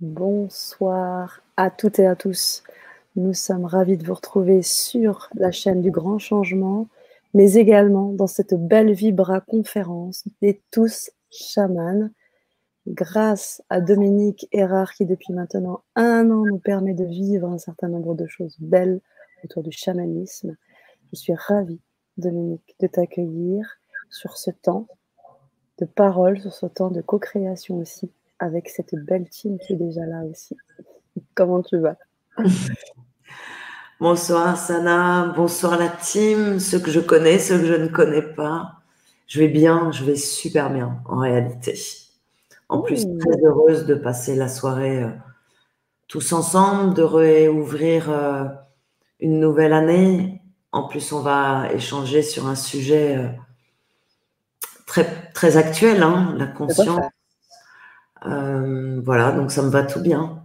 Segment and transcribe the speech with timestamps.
[0.00, 2.62] Bonsoir à toutes et à tous.
[3.14, 6.86] Nous sommes ravis de vous retrouver sur la chaîne du Grand Changement,
[7.32, 12.10] mais également dans cette belle Vibra conférence des tous chamans.
[12.86, 17.88] Grâce à Dominique Erard qui depuis maintenant un an nous permet de vivre un certain
[17.88, 19.00] nombre de choses belles
[19.44, 20.58] autour du chamanisme.
[21.10, 21.80] Je suis ravie,
[22.18, 23.78] Dominique, de t'accueillir
[24.10, 24.88] sur ce temps
[25.78, 30.04] de parole, sur ce temps de co-création aussi avec cette belle team qui est déjà
[30.06, 30.56] là aussi.
[31.34, 31.96] Comment tu vas?
[33.98, 38.82] Bonsoir Sana, bonsoir la team, ceux que je connais, ceux que je ne connais pas.
[39.26, 41.80] Je vais bien, je vais super bien en réalité.
[42.68, 45.08] En plus, très heureuse de passer la soirée euh,
[46.08, 48.44] tous ensemble, de réouvrir euh,
[49.18, 50.42] une nouvelle année.
[50.72, 53.28] En plus, on va échanger sur un sujet euh,
[54.84, 57.00] très, très actuel, hein, la conscience
[58.24, 60.42] euh, voilà, donc ça me va tout bien.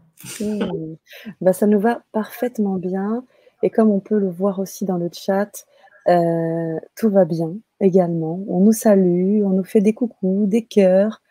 [1.39, 3.25] Bah, ça nous va parfaitement bien.
[3.63, 5.65] Et comme on peut le voir aussi dans le chat,
[6.07, 8.43] euh, tout va bien également.
[8.47, 11.21] On nous salue, on nous fait des coucous, des cœurs,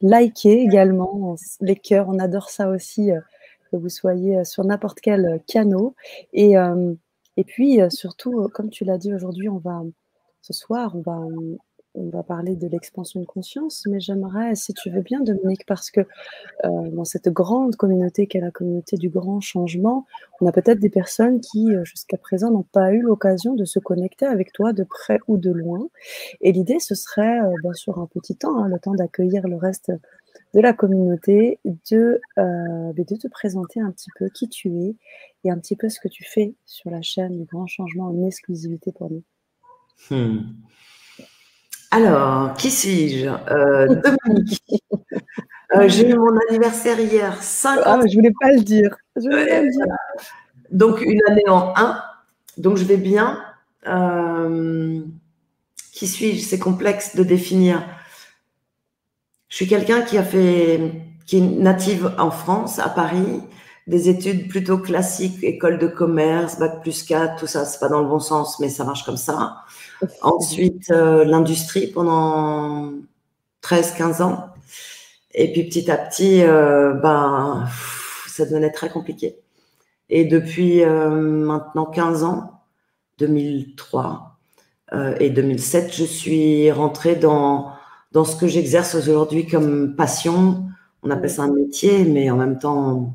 [0.00, 1.36] liker également.
[1.60, 3.20] Les cœurs, on adore ça aussi, euh,
[3.70, 5.94] que vous soyez sur n'importe quel canot.
[6.32, 6.54] Et,
[7.36, 9.82] et puis, surtout, comme tu l'as dit aujourd'hui, on va,
[10.42, 11.18] ce soir, on va,
[11.94, 15.90] on va parler de l'expansion de conscience, mais j'aimerais, si tu veux bien, Dominique, parce
[15.90, 20.06] que euh, dans cette grande communauté qu'est la communauté du grand changement,
[20.40, 23.78] on a peut-être des personnes qui, euh, jusqu'à présent, n'ont pas eu l'occasion de se
[23.78, 25.88] connecter avec toi de près ou de loin.
[26.40, 29.56] Et l'idée, ce serait, euh, bien sûr, un petit temps, hein, le temps d'accueillir le
[29.56, 29.92] reste
[30.52, 34.96] de la communauté, de, te présenter un petit peu qui tu es
[35.44, 38.26] et un petit peu ce que tu fais sur la chaîne du grand changement en
[38.26, 39.22] exclusivité pour nous.
[40.10, 40.40] Hmm.
[41.94, 43.28] Alors, qui suis-je?
[43.28, 43.86] Euh,
[44.26, 44.82] Dominique.
[45.76, 47.40] Euh, j'ai eu mon anniversaire hier.
[47.40, 48.96] 5 ah, je voulais pas le dire.
[49.14, 49.86] voulais pas le dire.
[50.72, 52.02] Donc, une année en un.
[52.58, 53.44] Donc, je vais bien.
[53.86, 55.02] Euh,
[55.92, 56.44] qui suis-je?
[56.44, 57.86] C'est complexe de définir.
[59.48, 60.80] Je suis quelqu'un qui a fait,
[61.26, 63.40] qui est native en France, à Paris,
[63.86, 68.00] des études plutôt classiques, école de commerce, bac plus 4, tout ça, c'est pas dans
[68.00, 69.58] le bon sens, mais ça marche comme ça.
[70.22, 72.92] Ensuite, euh, l'industrie pendant
[73.62, 74.50] 13-15 ans.
[75.32, 77.66] Et puis petit à petit, euh, ben,
[78.28, 79.36] ça devenait très compliqué.
[80.10, 82.60] Et depuis euh, maintenant 15 ans,
[83.18, 84.30] 2003
[85.18, 87.72] et 2007, je suis rentrée dans,
[88.12, 90.66] dans ce que j'exerce aujourd'hui comme passion.
[91.02, 93.12] On appelle ça un métier, mais en même temps,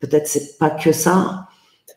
[0.00, 1.47] peut-être c'est pas que ça.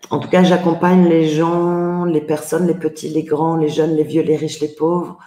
[0.10, 4.04] En tout cas, j'accompagne les gens, les personnes, les petits, les grands, les jeunes, les
[4.04, 5.18] vieux, les riches, les pauvres,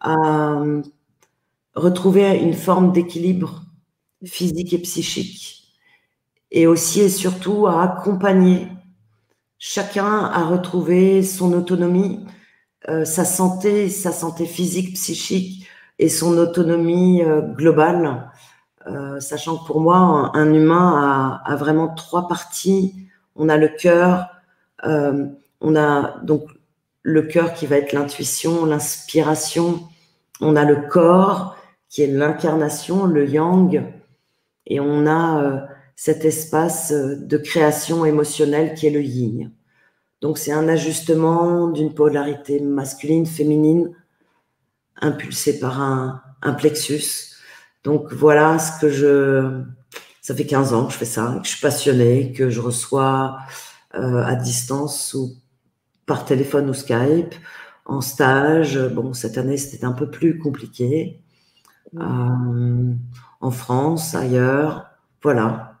[0.00, 0.82] à euh,
[1.74, 3.62] retrouver une forme d'équilibre
[4.24, 5.74] physique et psychique,
[6.50, 8.68] et aussi et surtout à accompagner
[9.58, 12.24] chacun à retrouver son autonomie,
[12.88, 15.66] euh, sa santé, sa santé physique, psychique
[15.98, 18.30] et son autonomie euh, globale,
[19.18, 23.03] sachant que pour moi, un, humain a, a, vraiment trois parties
[23.36, 24.28] on a le cœur,
[24.84, 25.26] euh,
[25.60, 26.48] on a donc
[27.02, 29.80] le cœur qui va être l'intuition, l'inspiration,
[30.40, 31.56] on a le corps
[31.88, 33.84] qui est l'incarnation, le yang,
[34.66, 35.60] et on a euh,
[35.96, 39.52] cet espace euh, de création émotionnelle qui est le yin.
[40.20, 43.94] Donc c'est un ajustement d'une polarité masculine, féminine,
[45.00, 46.20] impulsé par un,
[46.58, 47.36] plexus.
[47.84, 49.62] Donc voilà ce que je,
[50.24, 53.36] ça fait 15 ans que je fais ça, que je suis passionnée, que je reçois
[53.94, 55.34] euh, à distance ou
[56.06, 57.34] par téléphone ou Skype,
[57.84, 58.78] en stage.
[58.88, 61.20] Bon, cette année, c'était un peu plus compliqué.
[61.94, 62.94] Euh,
[63.42, 64.86] en France, ailleurs.
[65.22, 65.76] Voilà.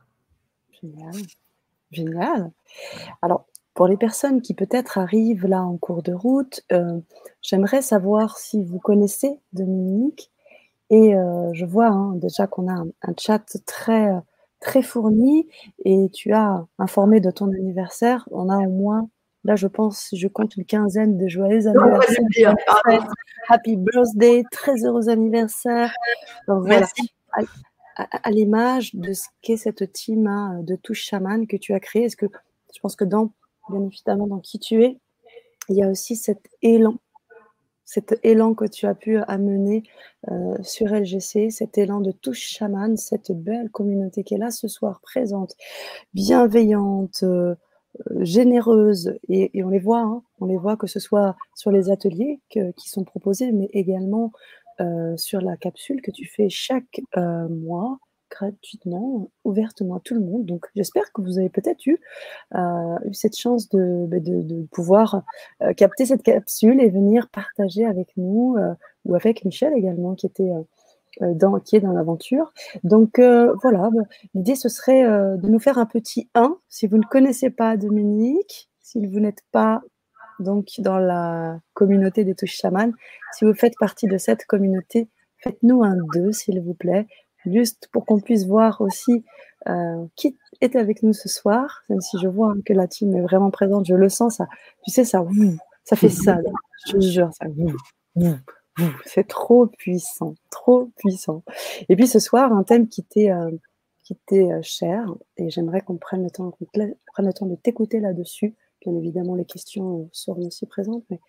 [0.78, 1.14] Génial.
[1.90, 2.50] Génial.
[3.22, 7.00] Alors, pour les personnes qui peut-être arrivent là en cours de route, euh,
[7.40, 10.30] j'aimerais savoir si vous connaissez Dominique.
[10.90, 11.14] Et
[11.54, 14.12] je vois hein, déjà qu'on a un, un, chat très
[14.64, 15.46] très fourni
[15.84, 18.26] et tu as informé de ton anniversaire.
[18.32, 19.08] On a au moins,
[19.44, 22.56] là je pense, je compte une quinzaine de joyeux anniversaires.
[23.48, 25.94] Happy birthday, très heureux anniversaire.
[26.48, 26.86] voilà,
[27.96, 32.04] à, l'image de ce qu'est cette team hein, de touche chaman que tu as créé,
[32.04, 32.26] est-ce que
[32.74, 33.32] je pense que dans,
[33.68, 34.98] bien évidemment, dans qui tu es,
[35.68, 36.96] il y a aussi cet élan
[37.84, 39.82] cet élan que tu as pu amener
[40.30, 44.68] euh, sur LGC, cet élan de touche chaman, cette belle communauté qui est là ce
[44.68, 45.54] soir, présente,
[46.14, 47.54] bienveillante, euh,
[48.20, 52.40] généreuse, et, on les voit, hein, on les voit que ce soit sur les ateliers
[52.48, 54.32] qui sont proposés, mais également
[54.80, 57.98] euh, sur la capsule que tu fais chaque mois
[58.34, 60.44] gratuitement, ouvertement à tout le monde.
[60.44, 62.00] Donc, j'espère que vous avez peut-être eu,
[62.54, 64.16] euh, cette chance de, bah,
[64.72, 65.22] pouvoir
[65.62, 68.56] euh, capter cette capsule et venir partager avec nous
[69.04, 70.50] ou avec Michel également, qui était
[71.20, 72.52] dans, qui est dans l'aventure.
[72.82, 74.02] Donc voilà, bah,
[74.34, 76.56] l'idée ce serait de nous faire un petit 1.
[76.68, 79.82] Si vous ne connaissez pas Dominique, si vous n'êtes pas
[80.40, 82.92] donc dans la communauté des touches chamanes,
[83.32, 85.08] si vous faites partie de cette communauté,
[85.38, 87.06] faites-nous un 2, s'il vous plaît,
[87.46, 89.24] juste pour qu'on puisse voir aussi
[89.68, 93.22] euh, qui est avec nous ce soir, même si je vois que la team est
[93.22, 94.46] vraiment présente, je le sens, ça,
[94.84, 95.24] tu sais, ça,
[95.84, 96.38] ça fait ça,
[96.86, 97.46] je te jure, ça,
[99.06, 101.44] c'est trop puissant, trop puissant.
[101.88, 103.50] Et puis ce soir, un thème qui t'est euh,
[104.32, 105.06] euh, cher,
[105.38, 108.54] et j'aimerais qu'on prenne le temps, prenne le temps de t'écouter là-dessus.
[108.82, 111.20] Bien évidemment, les questions seront aussi présentes, mais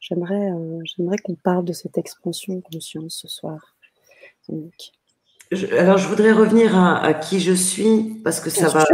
[0.00, 0.50] j'aimerais
[0.84, 3.76] j'aimerais qu'on parle de cette expansion de conscience ce soir
[5.72, 8.84] alors, je voudrais revenir à, qui je suis parce que ça va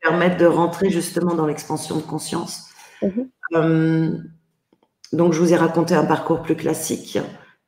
[0.00, 2.68] permettre de rentrer justement dans l'expansion de conscience.
[3.02, 3.28] Mhm.
[3.54, 4.18] Euh,
[5.12, 7.18] donc, je vous ai raconté un parcours plus classique,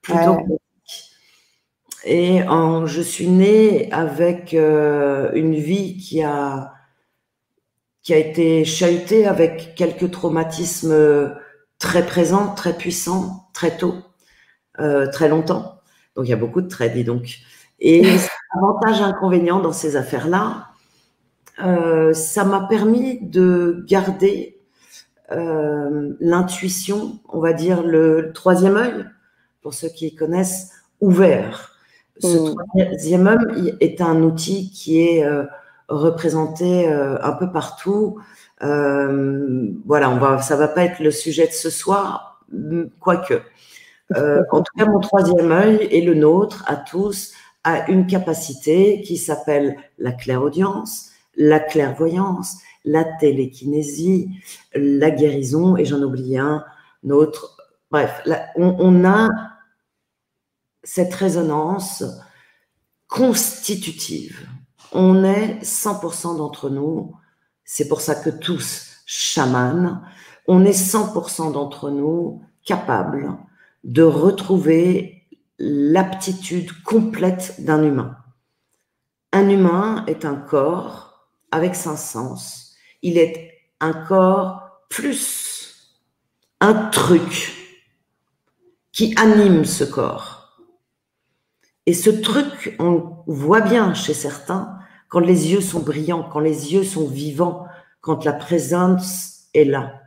[0.03, 0.63] plutôt classique.
[2.05, 2.41] Et
[2.87, 6.73] je suis née avec euh, une vie qui a,
[8.03, 11.37] qui a été chahutée avec quelques traumatismes
[11.79, 13.97] très présents, très puissants, très tôt,
[14.81, 15.81] euh, très longtemps.
[16.17, 17.39] Donc, il y a beaucoup de traits, dis donc.
[17.81, 18.03] Et
[18.51, 20.69] avantage inconvénient dans ces affaires-là,
[21.65, 24.61] euh, ça m'a permis de garder
[25.33, 29.05] euh, l'intuition, on va dire le, troisième œil,
[29.63, 31.73] pour ceux qui connaissent, ouvert.
[32.21, 32.55] Ce mmh.
[32.75, 35.45] troisième œil est un outil qui est euh,
[35.89, 38.19] représenté un peu partout.
[38.61, 42.45] Voilà, on va, ça va pas être le sujet de ce soir,
[43.01, 43.41] quoique.
[44.15, 47.33] en tout cas, mon troisième œil et le nôtre à tous
[47.69, 54.31] a une capacité qui s'appelle la clairaudience, la clairvoyance, la télékinésie,
[54.75, 56.65] la guérison, et j'en oublie un
[57.11, 57.59] autre.
[57.91, 58.23] Bref,
[58.57, 59.29] on, a
[60.83, 62.05] cette résonance
[63.07, 64.49] constitutive.
[64.93, 67.15] On est 100% d'entre nous,
[67.65, 70.01] c'est pour ça que tous, chamans,
[70.47, 73.37] on est 100% d'entre nous capables
[73.85, 75.18] de retrouver
[75.59, 78.17] l'aptitude complète d'un humain.
[79.33, 82.75] Un humain est un corps avec cinq sens.
[83.03, 85.49] Il est un corps plus
[86.61, 87.55] un truc
[88.93, 90.59] qui anime ce corps.
[91.87, 94.79] Et ce truc, on voit bien chez certains,
[95.09, 97.67] quand les yeux sont brillants, quand les yeux sont vivants,
[98.01, 100.03] quand la présence est là.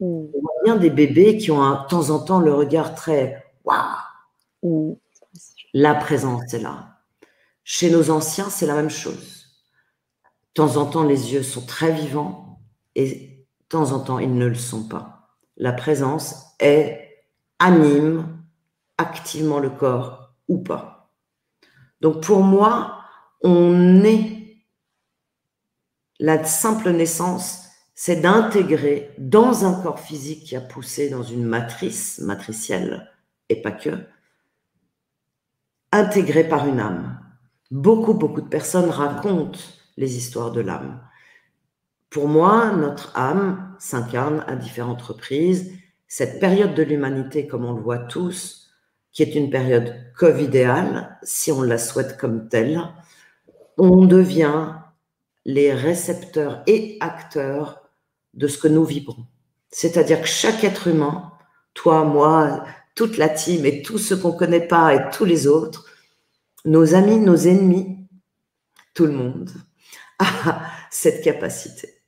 [0.00, 0.06] Mm.
[0.06, 4.05] On voit bien des bébés qui ont de temps en temps le regard très waouh
[5.72, 7.00] la présence est là.
[7.64, 9.46] Chez nos anciens, c'est la même chose.
[10.22, 12.60] De temps en temps, les yeux sont très vivants
[12.94, 15.36] et de temps en temps, ils ne le sont pas.
[15.56, 17.26] La présence est
[17.58, 18.42] anime
[18.98, 21.10] activement le corps ou pas.
[22.00, 23.00] Donc pour moi,
[23.42, 24.36] on est
[26.18, 32.18] la simple naissance, c'est d'intégrer dans un corps physique qui a poussé dans une matrice
[32.20, 33.12] matricielle
[33.48, 34.06] et pas que,
[35.96, 37.18] intégré par une âme.
[37.70, 39.58] Beaucoup, beaucoup de personnes racontent
[39.96, 41.00] les histoires de l'âme.
[42.10, 45.72] Pour moi, notre âme s'incarne à différentes reprises.
[46.06, 48.70] Cette période de l'humanité, comme on le voit tous,
[49.12, 52.80] qui est une période covidéale, si on la souhaite comme telle,
[53.78, 54.74] on devient
[55.44, 57.82] les récepteurs et acteurs
[58.34, 59.26] de ce que nous vibrons.
[59.70, 61.32] C'est-à-dire que chaque être humain,
[61.74, 62.64] toi, moi,
[62.96, 65.84] toute la team et tous ceux qu'on ne connaît pas et tous les autres,
[66.64, 68.08] nos amis, nos ennemis,
[68.94, 69.50] tout le monde
[70.18, 72.02] a cette capacité.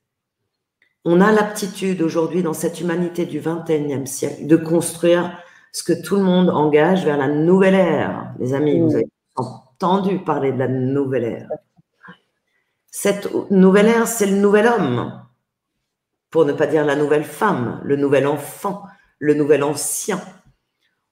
[1.04, 5.38] On a l'aptitude aujourd'hui dans cette humanité du 21e siècle de construire
[5.72, 8.34] ce que tout le monde engage vers la nouvelle ère.
[8.40, 11.50] Les amis, vous avez entendu parler de la nouvelle ère.
[12.90, 15.22] Cette nouvelle ère, c'est le nouvel homme,
[16.30, 18.82] pour ne pas dire la nouvelle femme, le nouvel enfant,
[19.18, 20.20] le nouvel ancien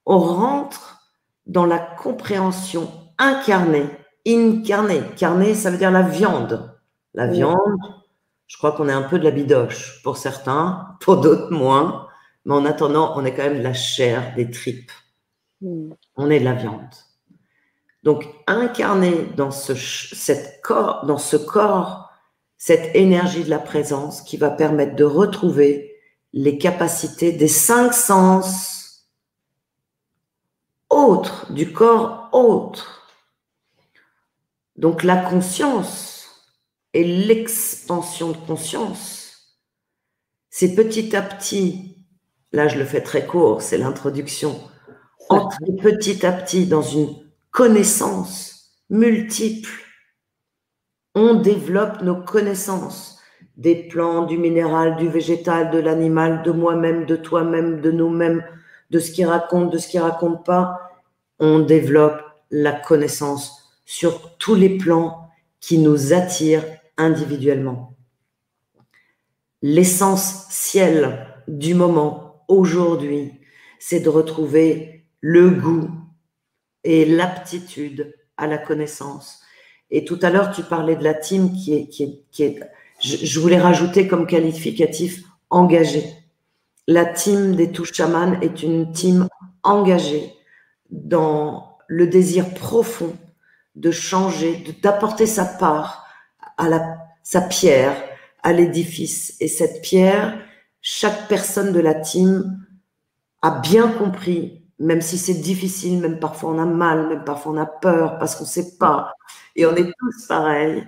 [0.07, 1.03] on rentre
[1.47, 3.87] dans la compréhension incarnée,
[4.27, 5.03] incarnée.
[5.17, 6.73] Carnée, ça veut dire la viande.
[7.15, 7.59] La viande,
[8.47, 12.07] je crois qu'on est un peu de la bidoche pour certains, pour d'autres moins.
[12.45, 14.93] Mais en attendant, on est quand même de la chair, des tripes.
[15.61, 15.91] Mm.
[16.17, 16.95] On est de la viande.
[18.05, 22.11] Donc, incarné dans ce, cette corps, dans ce corps,
[22.57, 25.97] cette énergie de la présence qui va permettre de retrouver
[26.33, 28.76] les capacités des cinq sens
[30.91, 33.09] autre, du corps autre.
[34.77, 36.45] Donc la conscience
[36.93, 39.59] et l'expansion de conscience,
[40.51, 42.07] c'est petit à petit,
[42.53, 44.61] là je le fais très court, c'est l'introduction,
[45.29, 47.15] entrer petit à petit dans une
[47.51, 49.71] connaissance multiple.
[51.15, 53.17] On développe nos connaissances
[53.57, 58.45] des plants, du minéral, du végétal, de l'animal, de moi-même, de toi-même, de nous-mêmes,
[58.91, 60.79] de ce qui raconte, de ce qui raconte pas.
[61.39, 66.65] On développe la connaissance sur tous les plans qui nous attirent
[66.97, 67.95] individuellement.
[69.63, 73.33] L'essentiel du moment aujourd'hui,
[73.79, 75.91] c'est de retrouver le goût
[76.85, 79.41] et l'aptitude à la connaissance.
[79.91, 82.61] Et tout à l'heure, tu parlais de la team qui est, qui est, qui est
[83.01, 86.05] je, voulais rajouter comme qualificatif engagé.
[86.87, 89.29] La team des touches chamanes est une team
[89.63, 90.35] engagée
[90.91, 93.17] dans le désir profond
[93.75, 96.07] de changer, d'apporter sa part
[96.57, 97.97] à la, sa pierre
[98.43, 99.37] à l'édifice.
[99.41, 100.39] Et cette pierre,
[100.81, 102.65] chaque personne de la team
[103.43, 107.57] a bien compris, même si c'est difficile, même parfois on a mal, même parfois on
[107.57, 109.13] a peur parce qu'on ne sait pas,
[109.57, 110.87] et on est tous pareils,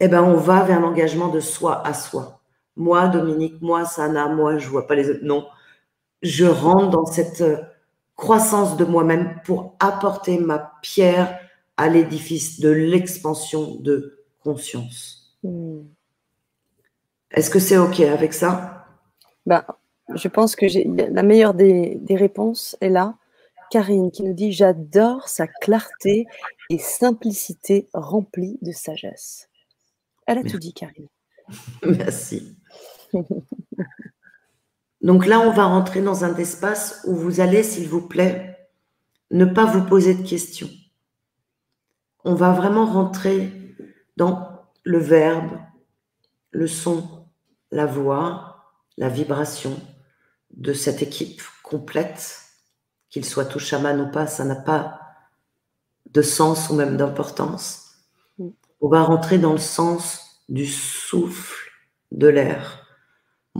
[0.00, 2.39] eh ben, on va vers l'engagement de soi à soi.
[2.80, 5.22] Moi, Dominique, moi, Sana, moi, je vois pas les autres.
[5.22, 5.46] Non,
[6.22, 7.58] je rentre dans cette euh,
[8.16, 11.38] croissance de moi-même pour apporter ma pierre
[11.76, 15.36] à l'édifice de l'expansion de conscience.
[15.42, 15.82] Hmm.
[17.30, 18.86] Est-ce que c'est OK avec ça?
[19.44, 19.62] Ben,
[20.14, 20.64] Je pense que
[21.12, 23.14] la meilleure des, des réponses est là.
[23.70, 26.24] Karine qui nous dit J'adore sa clarté
[26.70, 29.50] et simplicité remplie de sagesse.
[30.26, 31.08] Elle a tout dit, Karine.
[31.84, 32.56] Merci.
[35.02, 38.68] Donc là, on va rentrer dans un espace où vous allez, s'il vous plaît,
[39.30, 40.70] ne pas vous poser de questions.
[42.24, 43.74] On va vraiment rentrer
[44.16, 44.48] dans
[44.84, 45.58] le verbe,
[46.50, 47.26] le son,
[47.70, 49.80] la voix, la vibration
[50.50, 52.40] de cette équipe complète,
[53.08, 55.00] qu'il soit tout chaman ou pas, ça n'a pas
[56.10, 57.90] de sens ou même d'importance
[58.80, 61.70] on va rentrer dans le sens du souffle
[62.12, 62.86] de l'air.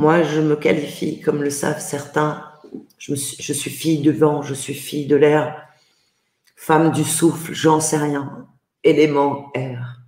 [0.00, 2.50] Moi, je me qualifie, comme le savent certains,
[2.96, 5.68] je, suis, fille du vent, je suis fille de l'air,
[6.56, 8.48] femme du souffle, j'en sais rien,
[8.82, 10.00] élément air.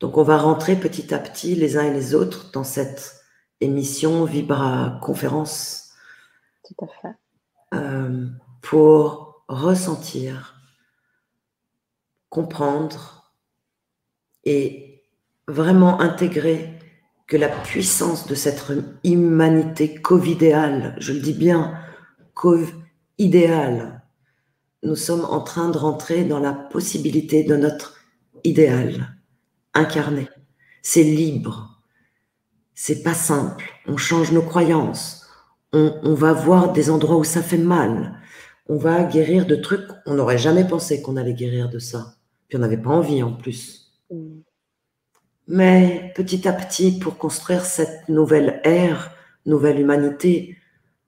[0.00, 3.22] Donc on va rentrer petit à petit les uns et les autres dans cette
[3.60, 5.92] émission Vibra Conférence.
[6.64, 7.14] Tout à fait.
[7.74, 8.26] Euh,
[8.62, 10.54] pour ressentir,
[12.30, 13.34] comprendre,
[14.44, 15.04] et
[15.46, 16.79] vraiment intégrer
[17.30, 18.64] que la puissance de cette
[19.04, 21.78] humanité covidéale, je le dis bien,
[23.18, 24.02] idéale,
[24.82, 27.94] nous sommes en train de rentrer dans la possibilité de notre
[28.42, 29.16] idéal
[29.74, 30.28] incarné.
[30.82, 31.80] C'est libre.
[32.74, 33.64] C'est pas simple.
[33.86, 35.28] On change nos croyances.
[35.72, 38.18] On, on, va voir des endroits où ça fait mal.
[38.68, 39.86] On va guérir de trucs.
[40.06, 42.16] On n'aurait jamais pensé qu'on allait guérir de ça.
[42.48, 43.79] Puis on n'avait pas envie en plus.
[45.52, 49.10] Mais petit à petit, pour construire cette nouvelle ère,
[49.46, 50.56] nouvelle humanité,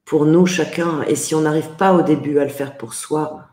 [0.04, 3.50] pour nous chacun, et si on n'arrive pas au début à le faire pour soi,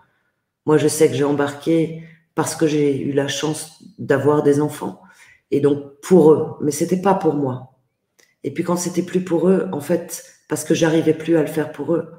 [0.65, 2.01] moi je sais que j'ai embarqué
[2.33, 5.03] parce que j'ai eu la chance d'avoir des enfants,
[5.51, 7.75] et donc pour eux, mais c'était pas pour moi.
[8.43, 11.47] Et puis quand c'était plus pour eux, en fait, parce que j'arrivais plus à le
[11.47, 12.11] faire pour eux,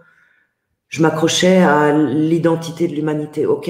[0.87, 3.47] je m'accrochais à l'identité de l'humanité.
[3.47, 3.69] Ok,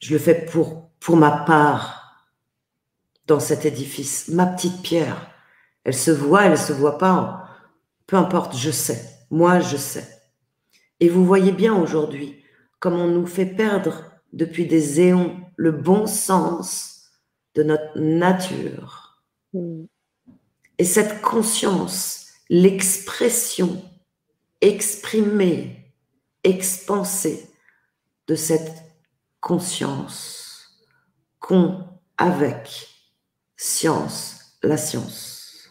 [0.00, 2.01] je le fais pour pour ma part,
[3.32, 5.30] dans cet édifice, ma petite pierre.
[5.84, 7.48] Elle se voit, elle se voit pas.
[8.06, 9.08] Peu importe, je sais.
[9.30, 10.06] Moi, je sais.
[11.00, 12.44] Et vous voyez bien aujourd'hui
[12.78, 17.10] comme on nous fait perdre depuis des éons le bon sens
[17.54, 19.22] de notre nature.
[19.54, 19.84] Mm.
[20.76, 23.82] Et cette conscience, l'expression
[24.60, 25.90] exprimée,
[26.44, 27.48] expansée
[28.26, 28.74] de cette
[29.40, 30.84] conscience
[31.38, 31.86] qu'ont
[32.18, 32.91] avec
[33.62, 35.70] science, la science.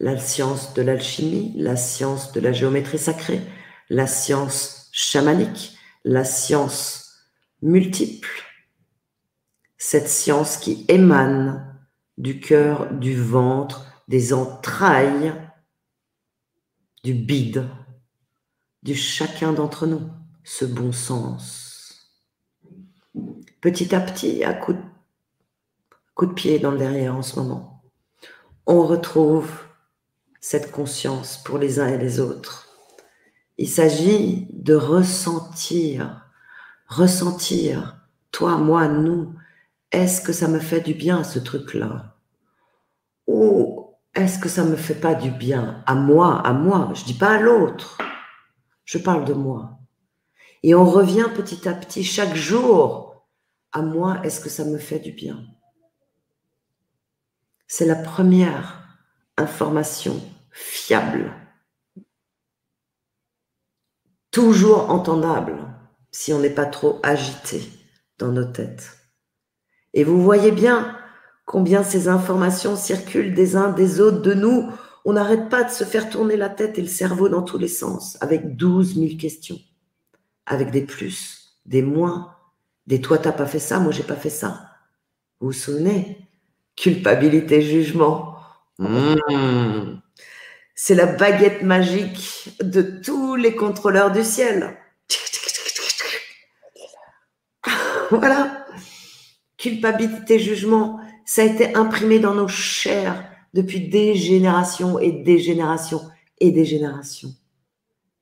[0.00, 3.40] La science de l'alchimie, la science de la géométrie sacrée,
[3.88, 7.14] la science chamanique, la science
[7.62, 8.42] multiple.
[9.78, 11.80] Cette science qui émane
[12.18, 15.32] du cœur, du ventre, des entrailles,
[17.02, 17.66] du bide,
[18.82, 20.02] du chacun d'entre nous,
[20.44, 22.12] ce bon sens.
[23.62, 24.91] Petit à petit, à coup de
[26.26, 27.82] de pied dans le derrière en ce moment.
[28.66, 29.50] On retrouve
[30.40, 32.68] cette conscience pour les uns et les autres.
[33.58, 36.26] Il s'agit de ressentir,
[36.86, 37.98] ressentir
[38.32, 39.34] toi, moi, nous,
[39.92, 42.16] est-ce que ça me fait du bien ce truc-là?
[43.26, 46.90] Ou est-ce que ça me fait pas du bien à moi, à moi?
[46.94, 47.98] Je dis pas à l'autre.
[48.84, 49.78] Je parle de moi.
[50.62, 53.26] Et on revient petit à petit chaque jour
[53.72, 55.44] à moi, est-ce que ça me fait du bien?
[57.74, 58.86] C'est la première
[59.38, 61.32] information fiable,
[64.30, 65.56] toujours entendable
[66.10, 67.62] si on n'est pas trop agité
[68.18, 68.98] dans nos têtes.
[69.94, 70.98] Et vous voyez bien
[71.46, 74.70] combien ces informations circulent des uns des autres de nous.
[75.06, 77.68] On n'arrête pas de se faire tourner la tête et le cerveau dans tous les
[77.68, 79.58] sens avec 12 000 questions
[80.44, 82.36] avec des plus, des moins,
[82.86, 84.68] des toi t'as pas fait ça, moi j'ai pas fait ça.
[85.40, 86.28] Vous vous souvenez?
[86.76, 88.36] Culpabilité, jugement.
[88.78, 90.00] Mmh.
[90.74, 94.76] C'est la baguette magique de tous les contrôleurs du ciel.
[98.10, 98.66] voilà.
[99.56, 103.24] Culpabilité, jugement, ça a été imprimé dans nos chairs
[103.54, 106.02] depuis des générations et des générations
[106.40, 107.30] et des générations.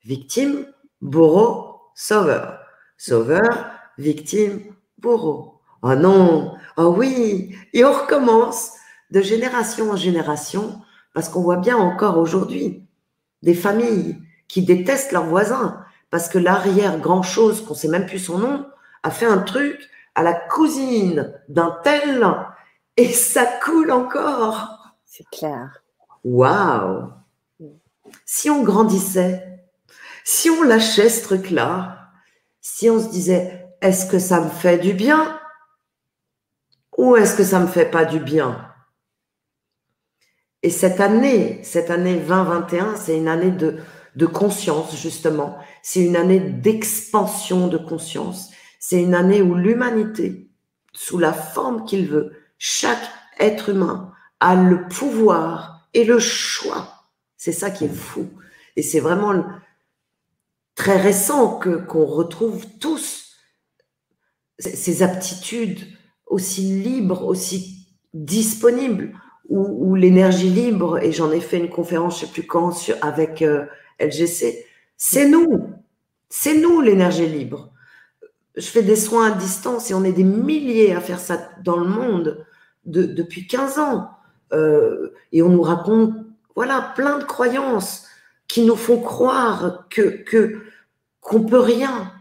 [0.04, 0.66] Victime,
[1.00, 2.58] bourreau, sauveur.
[2.98, 5.49] Sauveur, victime, bourreau.
[5.82, 8.72] Oh non, oh oui, et on recommence
[9.10, 10.80] de génération en génération,
[11.14, 12.84] parce qu'on voit bien encore aujourd'hui
[13.42, 14.18] des familles
[14.48, 18.66] qui détestent leurs voisins, parce que l'arrière grand chose, qu'on sait même plus son nom,
[19.02, 22.26] a fait un truc à la cousine d'un tel,
[22.96, 24.94] et ça coule encore.
[25.06, 25.82] C'est clair.
[26.24, 27.10] Waouh
[28.26, 29.50] Si on grandissait
[30.32, 32.10] si on lâchait ce truc-là,
[32.60, 35.39] si on se disait, est-ce que ça me fait du bien?
[37.00, 38.70] Ou est-ce que ça me fait pas du bien?
[40.62, 45.56] Et cette année, cette année 2021, c'est une année de, conscience, justement.
[45.82, 48.50] C'est une année d'expansion de conscience.
[48.78, 50.50] C'est une année où l'humanité,
[50.92, 57.06] sous la forme qu'il veut, chaque être humain a le pouvoir et le choix.
[57.38, 58.28] C'est ça qui est fou.
[58.76, 59.42] Et c'est vraiment
[60.74, 63.38] très récent qu'on retrouve tous
[64.58, 65.96] ces aptitudes
[66.30, 69.12] aussi libres, aussi disponibles,
[69.48, 73.66] où, l'énergie libre, et j'en ai fait une conférence, je sais plus quand, avec euh,
[73.98, 74.64] LGC,
[74.96, 75.68] c'est nous,
[76.28, 77.72] c'est nous l'énergie libre.
[78.56, 81.76] Je fais des soins à distance et on est des milliers à faire ça dans
[81.76, 82.46] le monde
[82.84, 84.10] depuis 15 ans.
[84.52, 86.14] Euh, et on nous raconte,
[86.54, 88.06] voilà, plein de croyances
[88.46, 90.24] qui nous font croire que,
[91.20, 92.12] qu'on peut rien,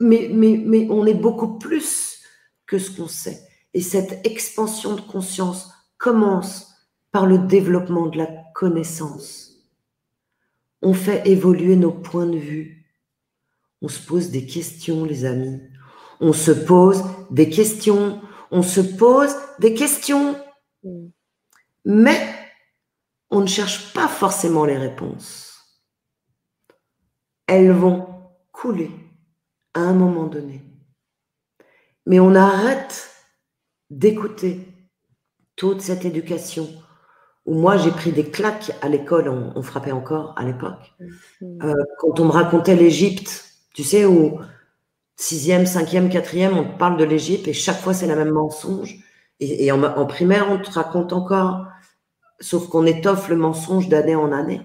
[0.00, 2.05] mais, mais, mais on est beaucoup plus
[2.66, 3.40] que ce qu'on sait.
[3.74, 6.74] Et cette expansion de conscience commence
[7.12, 9.52] par le développement de la connaissance.
[10.82, 12.86] On fait évoluer nos points de vue.
[13.82, 15.60] On se pose des questions, les amis.
[16.20, 18.20] On se pose des questions.
[18.50, 20.36] On se pose des questions.
[21.84, 22.20] Mais
[23.30, 25.52] on ne cherche pas forcément les réponses.
[27.46, 28.06] Elles vont
[28.52, 28.90] couler
[29.74, 30.65] à un moment donné.
[32.06, 33.10] Mais on arrête
[33.90, 34.66] d'écouter
[35.56, 36.68] toute cette éducation
[37.46, 40.94] où moi j'ai pris des claques à l'école, on, frappait encore à l'époque,
[41.40, 41.58] mhm.
[41.62, 44.40] euh, quand on me racontait l'Égypte, tu sais, où
[45.16, 48.98] sixième, cinquième, quatrième, on parle de l'Égypte et chaque fois c'est la même mensonge.
[49.38, 51.66] Et, en, en, primaire, on te raconte encore,
[52.40, 54.62] sauf qu'on étoffe le mensonge d'année en année.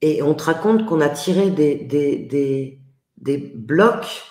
[0.00, 2.80] Et on te raconte qu'on a tiré des, des,
[3.16, 4.24] des, blocs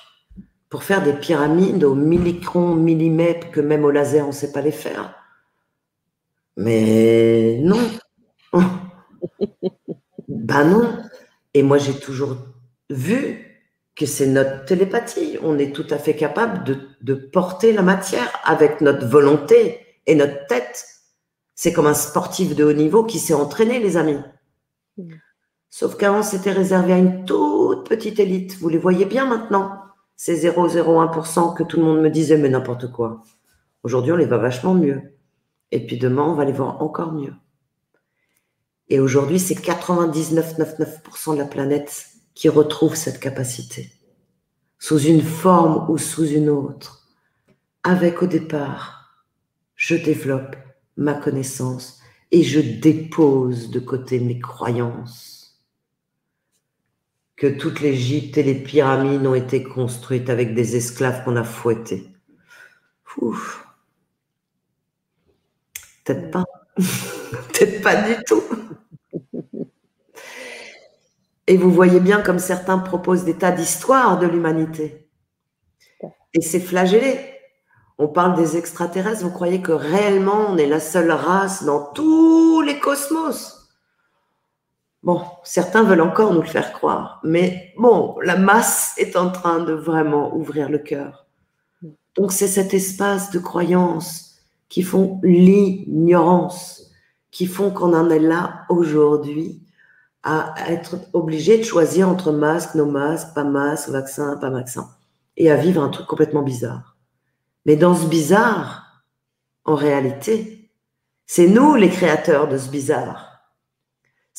[0.69, 4.61] pour faire des pyramides au millicron, millimètre, que même au laser, on ne sait pas
[4.61, 5.15] les faire.
[6.57, 7.79] Mais non.
[10.27, 10.97] ben non.
[11.53, 12.35] Et moi, j'ai toujours
[12.89, 13.47] vu
[13.95, 15.37] que c'est notre télépathie.
[15.41, 20.15] On est tout à fait capable de, de, porter la matière avec notre volonté et
[20.15, 20.85] notre tête.
[21.55, 24.19] C'est comme un sportif de haut niveau qui s'est entraîné, les amis.
[24.97, 25.13] Mm.
[25.69, 28.57] Sauf qu'avant, c'était réservé à une toute petite élite.
[28.59, 29.86] Vous les voyez bien maintenant,
[30.17, 33.21] ces 0,01% que tout le monde me disait, mais n'importe quoi.
[33.83, 35.01] Aujourd'hui, on les voit vachement mieux.
[35.71, 37.33] Et puis demain, on va les voir encore mieux.
[38.89, 43.91] Et aujourd'hui, c'est 99,99% de la planète qui retrouve cette capacité,
[44.79, 47.07] sous une forme ou sous une autre.
[47.83, 49.23] Avec au départ,
[49.75, 50.55] je développe
[50.95, 51.99] ma connaissance
[52.31, 55.36] et je dépose de côté mes croyances
[57.37, 62.09] que toute l'Égypte et les pyramides ont été construites avec des esclaves qu'on a fouettés.
[63.21, 63.65] Ouf.
[66.03, 66.45] Peut-être pas.
[66.75, 68.43] Peut-être pas du tout.
[71.45, 75.09] Et vous voyez bien comme certains proposent des tas d'histoires de l'humanité.
[76.33, 77.19] Et c'est flagellé.
[77.99, 82.61] On parle des extraterrestres, vous croyez que réellement on est la seule race dans tous
[82.61, 83.56] les cosmos?
[85.07, 89.59] Bon, certains veulent encore nous le faire croire, mais bon, la masse est en train
[89.59, 91.27] de vraiment ouvrir le cœur.
[92.17, 94.35] Donc c'est cet espace de croyance
[94.67, 96.91] qui font l'ignorance,
[97.31, 99.61] qui font qu'on en est là aujourd'hui
[100.23, 104.89] à être obligé de choisir entre masque, no masque, pas masque, vaccin, pas vaccin,
[105.37, 106.97] et à vivre un truc complètement bizarre.
[107.65, 109.05] Mais dans ce bizarre,
[109.63, 110.69] en réalité,
[111.25, 113.26] c'est nous les créateurs de ce bizarre.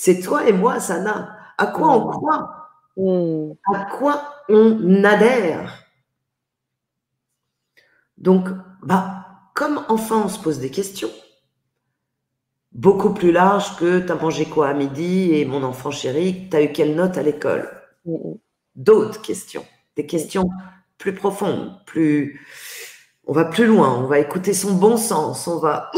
[0.01, 1.37] C'est toi et moi, Sana.
[1.59, 2.69] À quoi on croit?
[2.97, 3.51] Mm.
[3.75, 5.85] À quoi on adhère?
[8.17, 8.49] Donc,
[8.81, 11.11] bah, comme enfant, on se pose des questions.
[12.71, 16.71] Beaucoup plus large que t'as mangé quoi à midi et mon enfant chéri, t'as eu
[16.71, 17.69] quelle note à l'école?
[18.77, 19.65] D'autres questions,
[19.97, 20.49] des questions
[20.97, 22.47] plus profondes, plus.
[23.27, 25.91] On va plus loin, on va écouter son bon sens, on va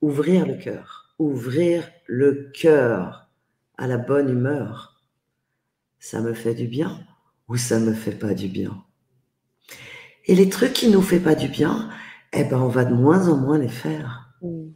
[0.00, 3.30] ouvrir le cœur, ouvrir le cœur
[3.78, 5.02] à la bonne humeur.
[5.98, 7.00] Ça me fait du bien
[7.48, 8.84] ou ça me fait pas du bien?
[10.26, 11.90] Et les trucs qui nous fait pas du bien,
[12.32, 14.30] eh ben on va de moins en moins les faire.
[14.42, 14.70] Mm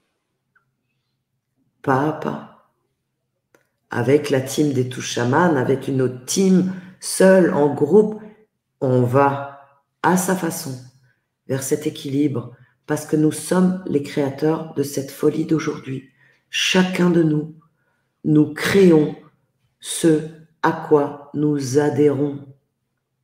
[1.87, 2.73] pas à pas.
[3.91, 8.21] Avec la team des touches chamans, avec une autre team, seul, en groupe,
[8.81, 9.61] on va
[10.03, 10.77] à sa façon
[11.47, 12.57] vers cet équilibre
[12.87, 16.11] parce que nous sommes les créateurs de cette folie d'aujourd'hui.
[16.51, 17.55] Chacun de nous,
[18.25, 19.15] nous créons
[19.81, 20.21] ce
[20.63, 22.39] à quoi nous adhérons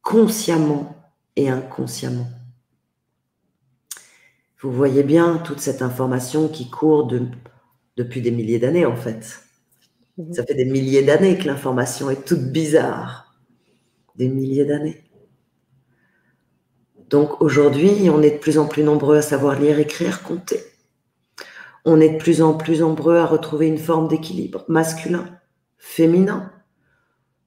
[0.02, 0.96] consciemment
[1.36, 2.28] et inconsciemment.
[4.60, 7.22] Vous voyez bien toute cette information qui court de
[7.96, 9.40] depuis des milliers d'années en fait.
[10.18, 10.32] Mhm.
[10.32, 13.34] Ça fait des milliers d'années que l'information est toute bizarre.
[14.16, 15.02] Des milliers d'années.
[17.08, 20.60] Donc aujourd'hui, on est de plus en plus nombreux à savoir lire, écrire, compter.
[21.84, 25.38] On est de plus en plus nombreux à retrouver une forme d'équilibre masculin,
[25.78, 26.52] féminin.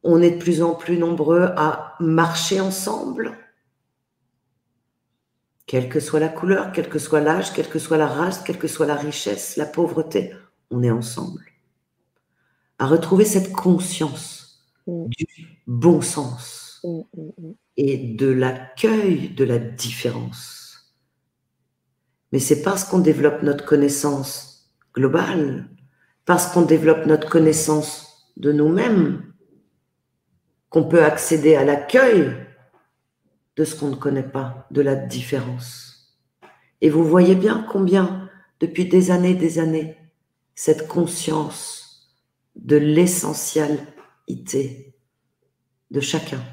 [0.04, 3.38] On est de plus en plus nombreux à marcher ensemble,
[5.66, 8.60] quelle que soit la couleur, quel que soit l'âge, quelle que soit la race, quelle
[8.60, 10.34] que soit la richesse, la pauvreté,
[10.70, 11.42] on est ensemble.
[12.78, 15.08] À retrouver cette conscience mm.
[15.08, 15.26] du
[15.66, 20.55] bon sens mm, mm, et de l'accueil de la différence.
[22.36, 25.70] Mais c'est parce qu'on développe notre connaissance globale,
[26.26, 29.32] parce qu'on développe notre connaissance de nous-mêmes,
[30.68, 32.36] qu'on peut accéder à l'accueil
[33.56, 36.20] de ce qu'on ne connaît pas, de la différence.
[36.82, 39.96] Et vous voyez bien combien, depuis des années, des années,
[40.56, 42.12] cette conscience
[42.58, 44.94] de l'essentialité
[45.90, 46.44] de chacun,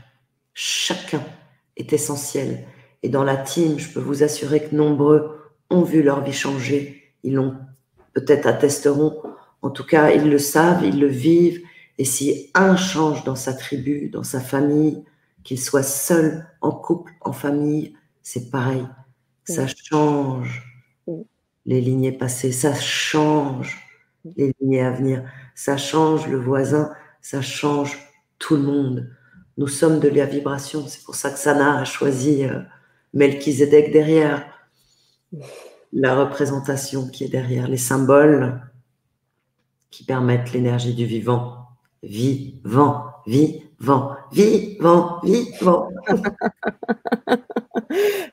[0.54, 1.24] chacun
[1.76, 2.68] est essentiel.
[3.02, 5.41] Et dans la team, je peux vous assurer que nombreux
[5.72, 7.14] ont vu leur vie changer.
[7.22, 7.56] Ils l'ont
[8.14, 9.22] peut-être attesteront.
[9.62, 11.62] En tout cas, ils le savent, ils le vivent.
[11.98, 15.04] Et si un change dans sa tribu, dans sa famille,
[15.44, 18.86] qu'il soit seul, en couple, en famille, c'est pareil.
[19.44, 20.62] Ça change
[21.66, 23.78] les lignées passées, ça change
[24.36, 27.98] les lignées à venir, ça change le voisin, ça change
[28.38, 29.10] tout le monde.
[29.58, 32.60] Nous sommes de la vibration, c'est pour ça que Sana a choisi euh,
[33.14, 34.46] Melchizedek derrière,
[35.92, 38.62] la représentation qui est derrière, les symboles
[39.90, 41.66] qui permettent l'énergie du vivant,
[42.02, 43.72] vivant, vivant
[44.30, 45.88] vivant, vivant.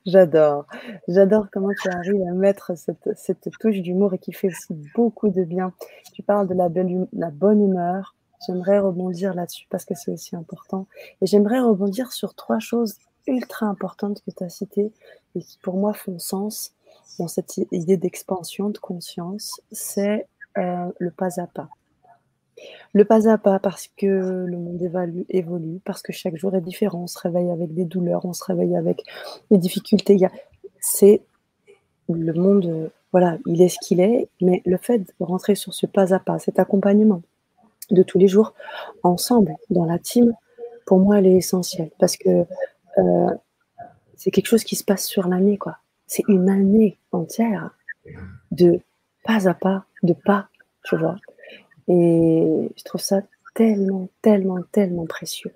[0.06, 0.66] J'adore.
[1.08, 5.44] J'adore comment tu arrives à mettre cette, touche d'humour et qui fait aussi beaucoup de
[5.44, 5.74] bien.
[6.14, 8.16] Tu parles de la, hum, la bonne humeur.
[8.48, 10.88] J'aimerais rebondir là-dessus parce que c'est aussi important.
[11.22, 12.96] Et j'aimerais rebondir sur trois choses
[13.28, 14.92] ultra importantes que tu as citées
[15.36, 16.74] et qui pour moi font sens
[17.18, 19.62] dans cette idée d'expansion de conscience.
[19.72, 21.70] C'est euh, le pas à pas.
[22.94, 24.06] Le pas à pas parce que
[24.46, 24.82] le monde
[25.30, 27.04] évolue, parce que chaque jour est différent.
[27.04, 29.04] On se réveille avec des douleurs, on se réveille avec
[29.50, 30.18] des difficultés.
[30.82, 31.22] C'est
[32.10, 35.86] le monde, voilà, il est ce qu'il est, mais le fait de rentrer sur ce
[35.86, 37.22] pas à pas, cet accompagnement
[37.92, 38.54] de tous les jours
[39.04, 40.34] ensemble dans la team,
[40.86, 42.46] pour moi, elle est essentielle parce que
[42.98, 43.30] euh,
[44.16, 45.78] c'est quelque chose qui se passe sur l'année, quoi.
[46.10, 47.70] C'est une année entière
[48.52, 48.82] de
[49.24, 50.50] pas à pas, de pas,
[50.84, 51.16] tu vois.
[51.88, 53.22] Et je trouve ça
[53.54, 55.54] tellement, tellement, tellement précieux.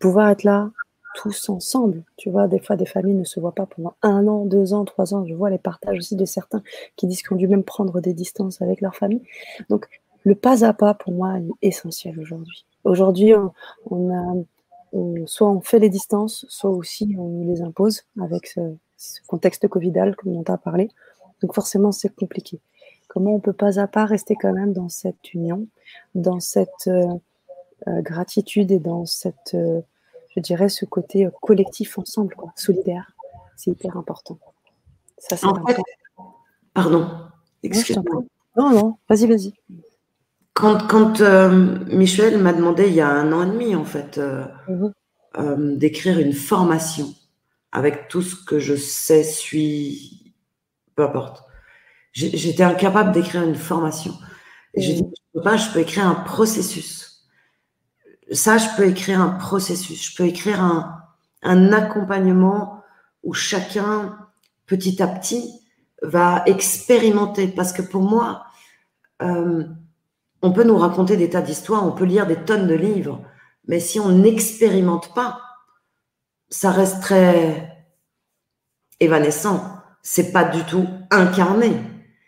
[0.00, 0.70] Pouvoir être là
[1.16, 2.02] tous ensemble.
[2.16, 4.86] Tu vois, des fois, des familles ne se voient pas pendant un an, deux ans,
[4.86, 5.26] trois ans.
[5.26, 6.62] Je vois les partages aussi de certains
[6.96, 9.22] qui disent qu'ils ont dû même prendre des distances avec leur famille.
[9.68, 9.86] Donc,
[10.24, 12.64] le pas à pas, pour moi, est essentiel aujourd'hui.
[12.84, 13.34] Aujourd'hui,
[13.90, 18.60] on, a soit on fait les distances, soit aussi on nous les impose avec ce,
[19.26, 20.88] contexte covidal comme on t'a parlé.
[21.40, 22.60] Donc forcément, c'est compliqué.
[23.08, 25.66] Comment on peut pas à pas rester quand même dans cette union,
[26.14, 27.06] dans cette euh,
[27.88, 29.80] euh, gratitude et dans cette, euh,
[30.34, 33.12] je dirais, ce côté collectif ensemble, quoi, solidaire?
[33.56, 34.38] C'est hyper important.
[35.18, 35.82] Ça, c'est important.
[36.72, 37.06] pardon,
[37.62, 38.24] excuse-moi.
[38.56, 39.52] Non, non, vas-y, vas-y.
[40.54, 44.18] Quand, quand euh, Michel m'a demandé il y a un an et demi, en fait,
[44.18, 44.46] euh,
[45.76, 47.14] d'écrire une formation
[47.72, 50.34] avec tout ce que je sais, suis,
[50.94, 51.44] peu importe,
[52.12, 54.14] j'étais incapable d'écrire une formation.
[54.74, 57.26] Et j'ai dit, je peux pas, je peux écrire un processus.
[58.30, 60.10] Ça, je peux écrire un processus.
[60.10, 61.02] Je peux écrire un,
[61.42, 62.82] un accompagnement
[63.22, 64.18] où chacun,
[64.66, 65.50] petit à petit,
[66.02, 67.48] va expérimenter.
[67.48, 68.44] Parce que pour moi,
[69.22, 69.64] euh,
[70.42, 73.22] on peut nous raconter des tas d'histoires, on peut lire des tonnes de livres,
[73.68, 75.40] mais si on n'expérimente pas,
[76.52, 77.86] ça reste très
[79.00, 79.78] évanescent.
[80.02, 81.72] C'est pas du tout incarné.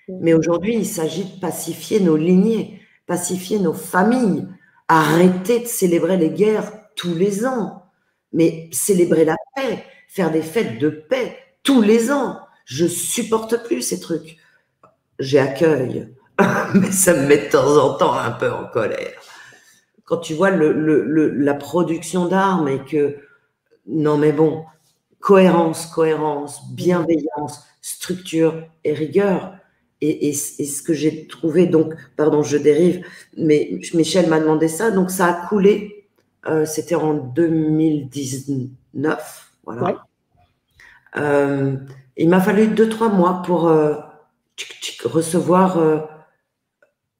[0.09, 4.49] Mais aujourd'hui, il s'agit de pacifier nos lignées, pacifier nos familles,
[4.89, 7.85] arrêter de célébrer les guerres tous les ans,
[8.33, 12.39] mais célébrer la paix, faire des fêtes de paix tous les ans.
[12.65, 14.39] Je supporte plus ces trucs.
[15.19, 16.15] J'ai accueil,
[16.75, 19.21] mais ça me met de temps en temps un peu en colère.
[20.05, 20.73] Quand tu vois le,
[21.31, 23.17] la production d'armes et que,
[23.87, 24.65] non mais bon,
[25.21, 29.55] cohérence, cohérence, bienveillance, structure et rigueur.
[30.01, 33.07] Et, ce que j'ai trouvé, donc, pardon, je dérive,
[33.39, 36.11] mais Michel m'a demandé ça, donc ça a coulé,
[36.47, 40.05] euh, c'était en 2019, voilà.
[41.17, 41.77] Euh,
[42.19, 43.95] il m'a fallu deux, trois mois pour euh,
[45.05, 46.11] recevoir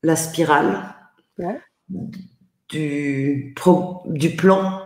[0.03, 0.95] la spirale
[2.69, 3.55] du,
[4.07, 4.84] du plan.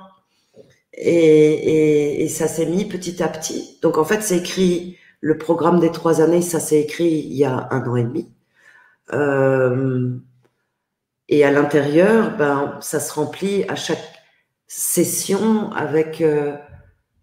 [0.94, 3.78] Et, ça s'est mis petit à petit.
[3.82, 7.44] Donc en fait, c'est écrit, le programme des trois années, ça s'est écrit il y
[7.44, 8.32] a un an et demi.
[9.12, 10.16] Euh,
[11.28, 14.22] et à l'intérieur, ben, ça se remplit à chaque
[14.66, 16.52] session avec euh,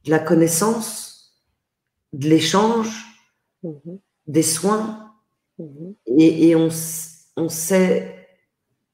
[0.05, 1.35] de la connaissance,
[2.13, 3.05] de l'échange,
[3.63, 3.69] mmh
[4.27, 5.13] des soins.
[5.59, 6.69] Mmh et, et on,
[7.37, 8.27] on sait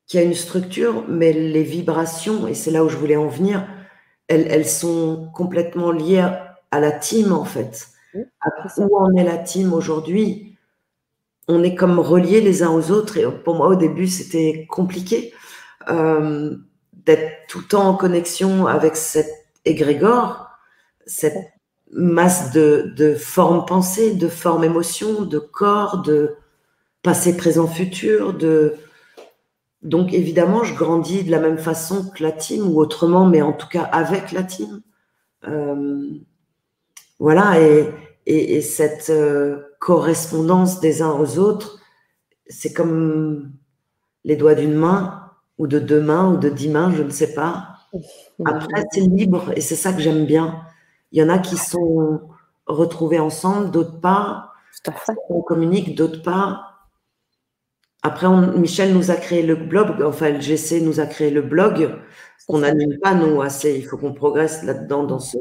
[0.06, 3.30] qu'il y a une structure, mais les vibrations, et c'est là où je voulais en
[3.30, 3.66] venir,
[4.28, 6.26] elles, sont complètement liées
[6.72, 7.88] à la team, en fait.
[8.42, 10.58] À où en est la team aujourd'hui?
[11.48, 15.34] On est comme reliés les uns aux autres, et pour moi, au début, c'était compliqué
[15.90, 16.56] euh,
[16.94, 19.28] d'être tout le temps en connexion avec cet
[19.66, 20.48] égrégore,
[21.06, 21.38] cette
[21.92, 26.36] masse de, de formes pensées, de formes émotions, de corps, de,
[27.04, 28.34] passé, présent, futur.
[28.34, 28.76] De...
[29.84, 33.54] Donc évidemment, je grandis de la même façon que la team ou autrement, mais en
[33.54, 34.82] tout cas avec la team.
[35.48, 36.08] Euh,
[37.20, 37.90] voilà, et,
[38.26, 41.80] et, cette euh, correspondance des uns aux autres,
[42.48, 43.52] c'est comme
[44.24, 47.34] les doigts d'une main ou de deux mains ou de dix mains, je ne sais
[47.34, 47.68] pas.
[48.46, 50.64] Après, c'est libre et c'est ça que j'aime bien.
[51.12, 52.22] Il y en a qui sont
[52.66, 54.54] retrouvés ensemble, d'autres pas.
[55.30, 56.71] On communique, d'autres pas.
[58.04, 61.96] Après, Michel nous a créé le blog, enfin, le GC nous a créé le blog.
[62.48, 63.78] On n'anime pas, nous, assez.
[63.78, 65.38] Il faut qu'on progresse là-dedans, dans ce.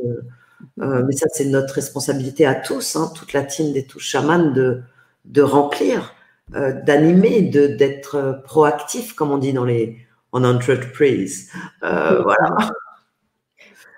[0.80, 4.50] Euh, mais ça, c'est notre responsabilité à tous, hein, toute la team des touches chamans,
[4.52, 4.82] de,
[5.24, 6.14] de remplir,
[6.54, 9.98] euh, d'animer, d'être euh, proactif, comme on dit dans les,
[10.32, 11.50] en entreprise.
[11.82, 12.56] Euh, voilà.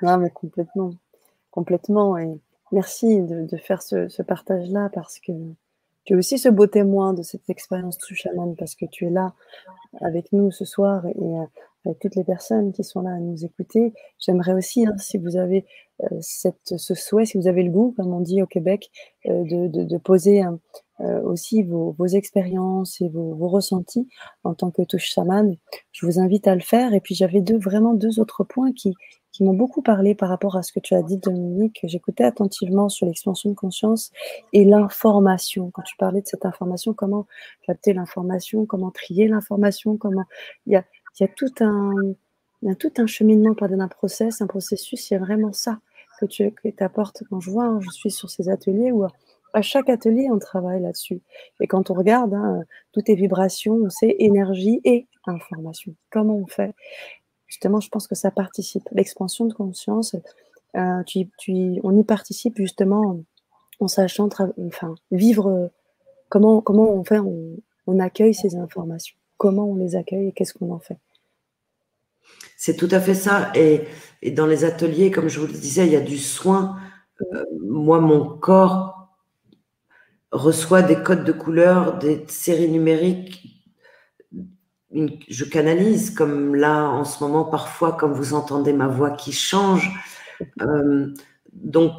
[0.03, 0.95] Non, mais complètement.
[1.51, 2.17] Complètement.
[2.19, 5.33] Et merci de, de faire ce, ce partage-là parce que
[6.05, 9.11] tu es aussi ce beau témoin de cette expérience true chaman parce que tu es
[9.11, 9.35] là
[10.01, 11.45] avec nous ce soir et euh,
[11.85, 13.93] avec toutes les personnes qui sont là à nous écouter.
[14.19, 15.65] J'aimerais aussi, hein, si vous avez
[16.03, 18.91] euh, ce souhait, si vous avez le goût, comme on dit au Québec,
[19.27, 20.43] euh, de, poser
[21.25, 24.09] aussi vos, expériences et vos, vos, ressentis
[24.45, 25.57] en tant que touche chaman,
[25.91, 26.95] je vous invite à le faire.
[26.95, 28.95] Et puis j'avais deux, vraiment deux autres points qui,
[29.33, 31.81] qui m'ont beaucoup parlé par rapport à ce que tu as dit, Dominique.
[31.85, 34.13] J'écoutais attentivement sur l'expansion de conscience
[34.53, 35.71] et l'information.
[35.71, 37.27] Quand tu parlais de cette information, comment
[37.67, 40.25] capter l'information, comment trier l'information, comment
[40.67, 41.93] il y a, tout un
[42.79, 45.11] tout un cheminement par d'un process, un processus.
[45.11, 45.81] Il y a vraiment ça
[46.21, 47.65] que tu apportes quand je vois.
[47.65, 49.05] Hein, je suis sur ces ateliers où
[49.55, 51.21] à chaque atelier, on travaille là-dessus.
[51.61, 55.95] Et quand on regarde, hein, toutes les vibrations, c'est énergie et information.
[56.11, 56.75] Comment on fait?
[57.53, 58.89] Justement, je pense que ça participe.
[58.93, 60.17] L'expansion de conscience,
[60.75, 61.29] euh, tu,
[61.83, 63.21] on y participe justement
[63.79, 64.31] en sachant
[64.67, 65.71] enfin, vivre
[66.31, 70.73] comment, comment on fait, on, accueille ces informations, comment on les accueille et qu'est-ce qu'on
[70.73, 70.97] en fait.
[72.57, 73.53] C'est tout à fait ça.
[73.55, 73.87] Et,
[74.31, 76.79] dans les ateliers, comme je vous le disais, il y a du soin.
[77.21, 79.11] Euh, moi, mon corps
[80.31, 83.52] reçoit des codes de couleurs, des séries numériques.
[84.93, 89.91] Je canalise, comme là, en ce moment, parfois, comme vous entendez ma voix qui change.
[90.61, 91.15] Euh,
[91.53, 91.93] donc,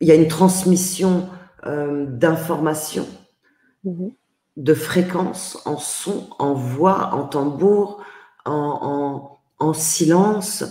[0.00, 1.28] il y a une transmission
[1.66, 3.08] euh, d'informations,
[3.84, 4.12] mhm.
[4.56, 8.02] de fréquences en son, en voix, en tambour,
[8.44, 9.38] en,
[9.72, 10.64] silence,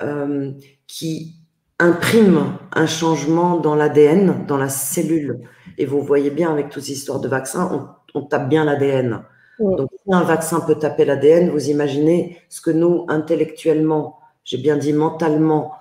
[0.00, 0.52] euh,
[0.86, 1.36] qui
[1.78, 5.40] imprime un changement dans l'ADN, dans la cellule.
[5.78, 9.22] Et vous voyez bien avec toutes ces histoires de vaccins, on, tape bien l'ADN.
[9.58, 14.76] Donc, si un vaccin peut taper l'ADN, vous imaginez ce que nous, intellectuellement, j'ai bien
[14.76, 15.72] dit mentalement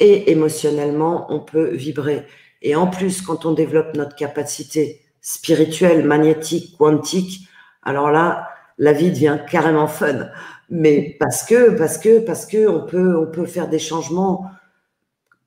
[0.00, 2.24] et émotionnellement, on peut vibrer.
[2.62, 7.48] Et en plus, quand on développe notre capacité spirituelle, magnétique, quantique,
[7.82, 10.28] alors là, la vie devient carrément fun.
[10.70, 14.44] Mais parce que, parce que, parce que on peut, on peut faire des changements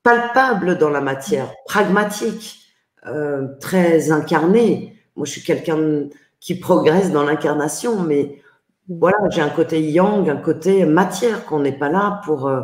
[0.04, 2.60] palpables dans la matière, pragmatiques,
[3.06, 4.98] euh, très incarnés.
[5.16, 6.08] Moi, je suis quelqu'un
[6.42, 8.42] qui progresse dans l'incarnation, mais
[8.90, 12.64] voilà, j'ai un côté yang, un côté matière qu'on n'est pas là pour, euh,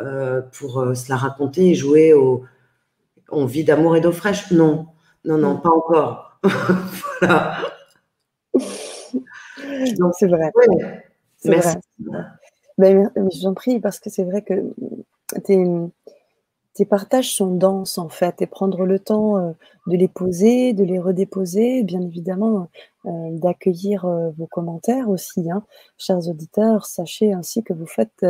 [0.00, 2.44] euh, pour se la raconter et jouer au,
[3.30, 4.86] on vit d'amour et d'eau fraîche Non,
[5.24, 6.38] non, non, pas encore.
[7.20, 7.58] voilà.
[10.12, 10.52] c'est vrai.
[11.44, 11.76] Merci.
[12.78, 14.74] Ben, je vous en prie, parce que c'est vrai que
[15.44, 15.64] tes,
[16.74, 19.52] tes, partages sont denses, en fait, et prendre le temps euh,
[19.86, 22.64] de les poser, de les redéposer, bien évidemment, euh,
[23.06, 25.50] d'accueillir euh, vos commentaires aussi.
[25.50, 25.64] Hein.
[25.98, 28.24] Chers auditeurs, sachez ainsi que vous faites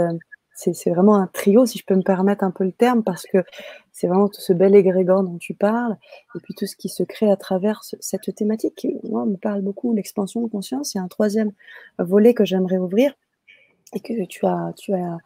[0.57, 3.45] c'est vraiment un trio, si je peux me permettre un peu le terme, parce que
[3.93, 5.97] c'est vraiment tout ce bel égrégore dont tu parles,
[6.35, 9.61] et puis tout ce qui se crée à travers cette thématique qui, moi, me parle
[9.61, 10.95] beaucoup, l'expansion de conscience.
[10.95, 11.53] Il y a un troisième
[11.99, 13.13] volet que j'aimerais ouvrir,
[13.93, 15.19] et que tu as, tu as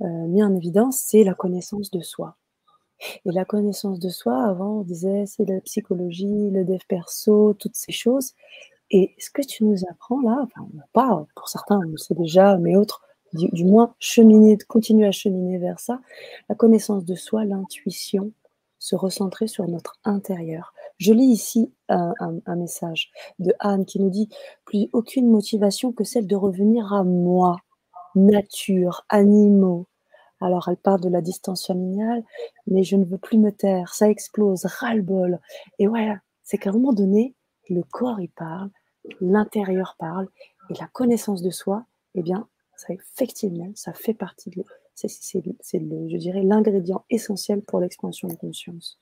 [0.00, 2.36] euh, mis en évidence, c'est la connaissance de soi.
[3.24, 7.76] Et la connaissance de soi, avant, on disait, c'est la psychologie, le dev perso, toutes
[7.76, 8.34] ces choses.
[8.90, 12.56] Et ce que tu nous apprends là, enfin, pas, pour certains, on le sait déjà,
[12.58, 16.00] mais autres, du, moins cheminer, continuer à cheminer vers ça,
[16.48, 18.32] la connaissance de soi, l'intuition,
[18.78, 20.74] se recentrer sur notre intérieur.
[20.98, 24.28] Je lis ici un, message de Anne qui nous dit
[24.64, 27.58] plus aucune motivation que celle de revenir à moi,
[28.14, 29.86] nature, animaux.
[30.40, 32.24] Alors elle parle de la distance familiale,
[32.66, 35.38] mais je ne veux plus me taire, ça explose, ras-le-bol.
[35.78, 37.34] Et voilà, c'est qu'à un moment donné,
[37.68, 38.70] le corps il parle,
[39.20, 40.28] l'intérieur parle,
[40.70, 41.84] et la connaissance de soi,
[42.14, 44.64] eh bien, ça, effectivement, ça fait partie de.
[44.94, 45.08] C'est,
[45.42, 48.98] je dirais, l'ingrédient essentiel pour l'expansion de conscience.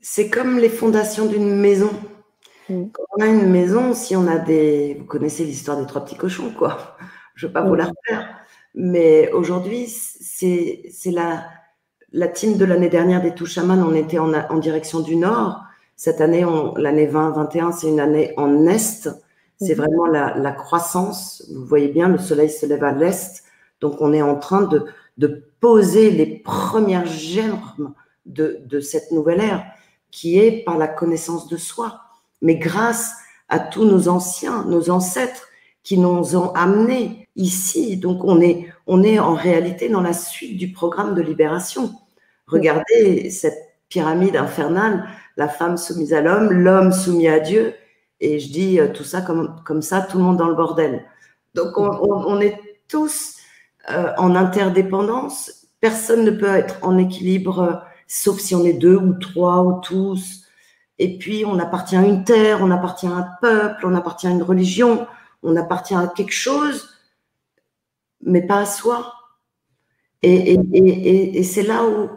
[0.00, 1.90] C'est comme les fondations d'une maison.
[2.66, 4.94] Quand on a une maison, si on a des.
[4.98, 6.96] Vous connaissez l'histoire des trois petits cochons, quoi.
[7.34, 8.38] Je ne veux pas vous la refaire.
[8.74, 11.46] Mais aujourd'hui, c'est, la,
[12.10, 13.82] la team de l'année dernière des Touchaman.
[13.82, 15.62] On était en, en direction du nord.
[15.96, 16.44] Cette année,
[16.76, 19.08] l'année 2021, c'est une année en est.
[19.60, 19.84] C'est mhm.
[19.84, 21.44] vraiment la, croissance.
[21.54, 23.44] Vous voyez bien, le soleil se lève à l'est.
[23.80, 24.86] Donc, on est en train de,
[25.60, 27.94] poser les premières germes
[28.26, 29.64] de, de, cette nouvelle ère
[30.10, 32.00] qui est par la connaissance de soi.
[32.42, 33.14] Mais grâce
[33.48, 35.48] à tous nos anciens, nos ancêtres
[35.82, 37.96] qui nous ont amenés ici.
[37.96, 41.92] Donc, on est, on est en réalité dans la suite du programme de libération.
[42.46, 47.74] Regardez cette pyramide infernale, la femme soumise à l'homme, l'homme soumis à Dieu
[48.18, 51.04] et je dis euh, tout ça comme, comme ça, tout le monde dans le bordel.
[51.54, 53.36] Donc on, est tous
[53.88, 55.68] euh, en interdépendance.
[55.78, 57.74] Personne ne peut être en équilibre, euh,
[58.08, 60.42] sauf si on est deux ou trois ou tous.
[60.98, 64.30] Et puis on appartient à une terre, on appartient à un peuple, on appartient à
[64.30, 65.06] une religion,
[65.44, 66.88] on appartient à quelque chose,
[68.22, 69.12] mais pas à soi.
[70.22, 72.08] Et, et, et, et c'est là où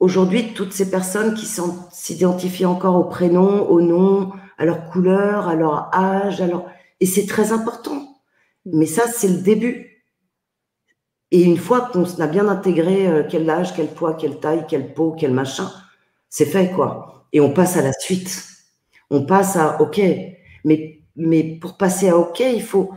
[0.00, 1.46] aujourd'hui toutes ces personnes qui
[1.90, 6.66] s'identifient encore au prénom, au nom, à leur couleur, à leur âge, alors
[7.00, 8.20] et c'est très important.
[8.64, 10.04] Mais ça, c'est le début.
[11.30, 14.94] Et une fois qu'on a bien intégré euh, quel âge, quel poids, quelle taille, quelle
[14.94, 15.70] peau, quel machin,
[16.30, 17.26] c'est fait quoi.
[17.32, 18.44] Et on passe à la suite.
[19.10, 20.00] On passe à OK.
[20.64, 22.92] Mais, mais pour passer à OK, il faut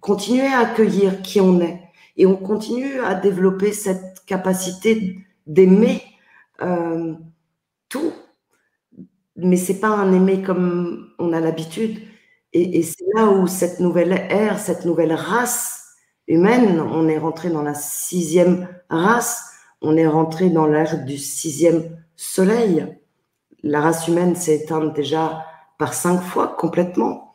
[0.00, 1.80] continuer à accueillir qui on est.
[2.16, 6.02] Et on continue à développer cette capacité d'aimer
[6.62, 7.14] euh,
[7.88, 8.12] tout
[9.36, 11.98] mais c'est pas un aimer comme on a l'habitude.
[12.52, 15.82] Et, c'est là où cette nouvelle ère, cette nouvelle race
[16.28, 19.42] humaine, on est rentré dans la sixième race,
[19.80, 22.86] on est rentré dans l'âge du sixième soleil.
[23.64, 25.44] La race humaine s'est éteinte déjà
[25.78, 27.34] par cinq fois complètement.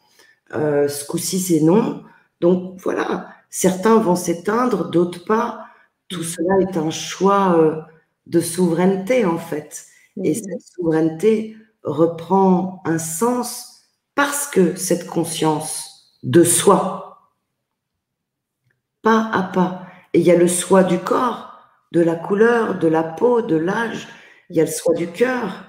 [0.55, 2.01] Euh, ce coup-ci, c'est non.
[2.39, 5.65] Donc voilà, certains vont s'éteindre, d'autres pas.
[6.07, 7.81] Tout cela est un choix euh,
[8.29, 9.85] de souveraineté en fait.
[10.23, 13.83] Et cette souveraineté reprend un sens
[14.15, 17.31] parce que cette conscience de soi,
[19.01, 21.57] pas à pas, et il y a le soi du corps,
[21.91, 24.07] de la couleur, de la peau, de l'âge,
[24.49, 25.65] il y a le soi du cœur.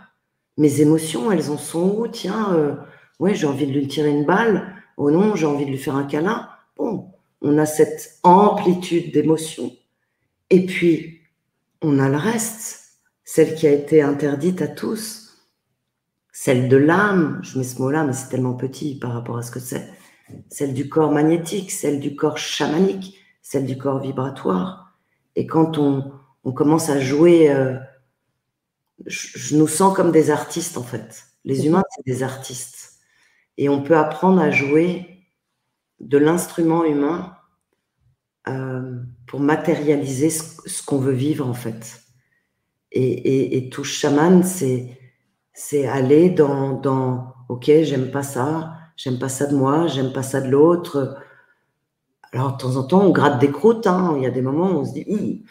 [0.56, 2.08] Mes émotions, elles en sont où?
[2.08, 2.74] Tiens, euh,
[3.18, 4.74] ouais, j'ai envie de lui tirer une balle.
[4.96, 6.48] Oh non, j'ai envie de lui faire un câlin.
[6.76, 9.72] Bon, on a cette amplitude d'émotions.
[10.50, 11.19] Et puis,
[11.82, 15.30] on a le reste, celle qui a été interdite à tous,
[16.32, 19.50] celle de l'âme, je mets ce mot-là, mais c'est tellement petit par rapport à ce
[19.50, 19.88] que c'est,
[20.48, 24.96] celle du corps magnétique, celle du corps chamanique, celle du corps vibratoire.
[25.36, 26.12] Et quand on,
[26.54, 27.76] commence à jouer, euh,
[29.06, 31.24] je, nous sens comme des artistes en fait.
[31.44, 32.98] Les humains, c'est des artistes.
[33.56, 35.26] Et on peut apprendre à jouer
[36.00, 37.36] de l'instrument humain
[38.48, 42.02] euh, pour matérialiser ce, qu'on veut vivre en fait.
[42.92, 44.98] Et, et, tout chaman, c'est
[45.52, 50.22] c'est aller dans, dans ok, j'aime pas ça, j'aime pas ça de moi, j'aime pas
[50.22, 51.16] ça de l'autre.
[52.32, 53.86] Alors de temps en temps, on gratte des croûtes.
[53.86, 54.14] Hein.
[54.16, 55.44] Il y a des moments où on se dit,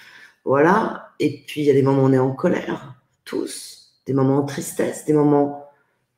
[0.44, 1.12] voilà.
[1.20, 3.94] Et puis il y a des moments où on est en colère, tous.
[4.06, 5.66] Des moments en tristesse, des moments.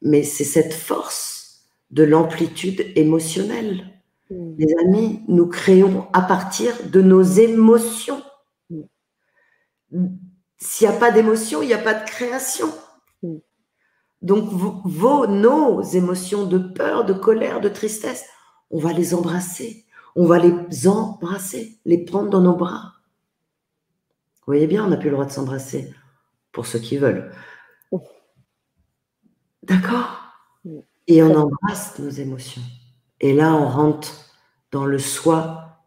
[0.01, 4.00] Mais c'est cette force de l'amplitude émotionnelle
[4.31, 4.55] Mm.
[4.57, 8.23] Les amis, nous créons à partir de nos émotions.
[9.91, 10.07] Mm.
[10.57, 12.69] S'il n'y a pas d'émotion, il n'y a pas de création.
[13.21, 13.37] Mm.
[14.21, 18.25] Donc, vos, nos émotions de peur, de colère, de tristesse,
[18.69, 19.85] on va les embrasser.
[20.15, 22.93] On va les embrasser, les prendre dans nos bras.
[24.39, 25.93] Vous voyez bien, on n'a plus le droit de s'embrasser,
[26.51, 27.31] pour ceux qui veulent.
[29.63, 30.19] D'accord?
[31.07, 32.61] Et on embrasse nos émotions.
[33.21, 34.31] Et là, on rentre
[34.71, 35.79] dans le soi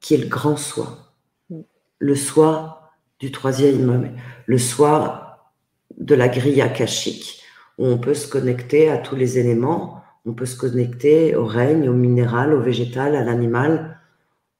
[0.00, 1.14] qui est le grand soi.
[1.48, 1.60] Mm.
[1.98, 2.90] Le soi
[3.20, 4.16] du troisième,
[4.46, 5.52] le soi
[5.96, 7.42] de la grille akashique,
[7.78, 11.88] où on peut se connecter à tous les éléments, on peut se connecter au règne,
[11.88, 14.00] au minéral, au végétal, à l'animal.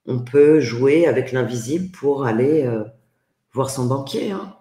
[0.06, 2.84] On peut jouer avec l'invisible pour aller euh,
[3.52, 4.30] voir son banquier.
[4.30, 4.54] Hein.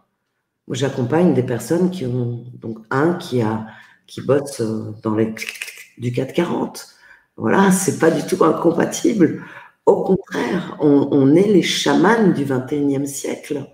[0.67, 3.67] Moi, j'accompagne des personnes qui ont donc un qui a
[4.07, 5.34] qui bosse euh, dans les
[5.97, 6.90] du 440,
[7.41, 9.43] voilà, c'est pas du tout incompatible.
[9.87, 13.65] Au contraire, on, est les chamans du 21e siècle.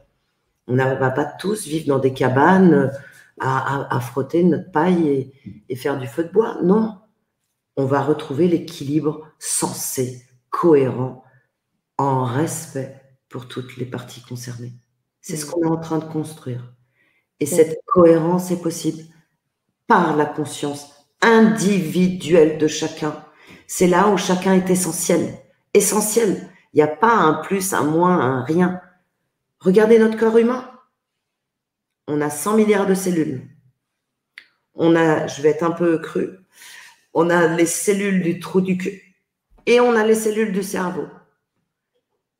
[0.68, 2.94] On ne va pas tous vivre dans des cabanes
[3.42, 5.34] à, frotter notre paille
[5.68, 6.60] et, faire du feu de bois.
[6.64, 6.98] Non,
[7.76, 11.26] on va retrouver l'équilibre sensé, cohérent,
[11.98, 12.96] en respect
[13.28, 14.76] pour toutes les parties concernées.
[15.20, 16.74] C'est ce qu'on est en train de construire.
[17.42, 19.04] Et cette cohérence est possible
[19.88, 23.26] par la conscience individuelle de chacun
[23.68, 25.38] c'est là où chacun est essentiel.
[25.74, 26.50] Essentiel.
[26.74, 28.82] Il n'y a pas un plus, un moins, un rien.
[29.60, 30.72] Regardez notre corps humain.
[32.08, 33.48] On a 100 milliards de cellules.
[34.74, 36.30] On a, je vais être un peu cru,
[37.16, 39.16] on a les cellules du trou du cul
[39.66, 41.08] et on a les cellules du cerveau.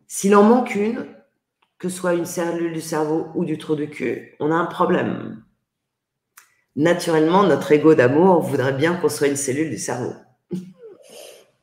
[0.06, 1.08] S'il en manque une,
[1.80, 4.68] que ce soit une cellule du cerveau ou du trou du cul, on a un
[4.68, 5.44] problème.
[6.76, 10.14] Naturellement, notre ego d'amour voudrait bien qu'on soit une cellule du cerveau.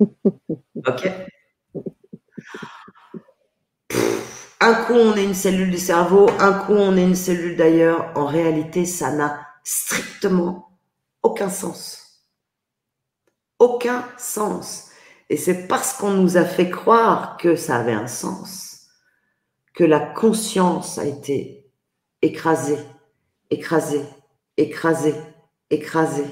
[0.00, 1.08] Ok
[4.60, 8.12] Un coup, on est une cellule du cerveau, un coup, on est une cellule d'ailleurs.
[8.14, 10.78] En réalité, ça n'a strictement
[11.22, 12.24] aucun sens.
[13.58, 14.90] Aucun sens.
[15.30, 18.74] Et c'est parce qu'on nous a fait croire que ça avait un sens
[19.74, 21.70] que la conscience a été
[22.22, 22.78] écrasée,
[23.50, 24.04] écrasée,
[24.56, 25.16] écrasée,
[25.68, 26.30] écrasée,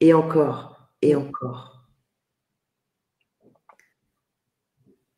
[0.00, 1.73] et encore, et encore.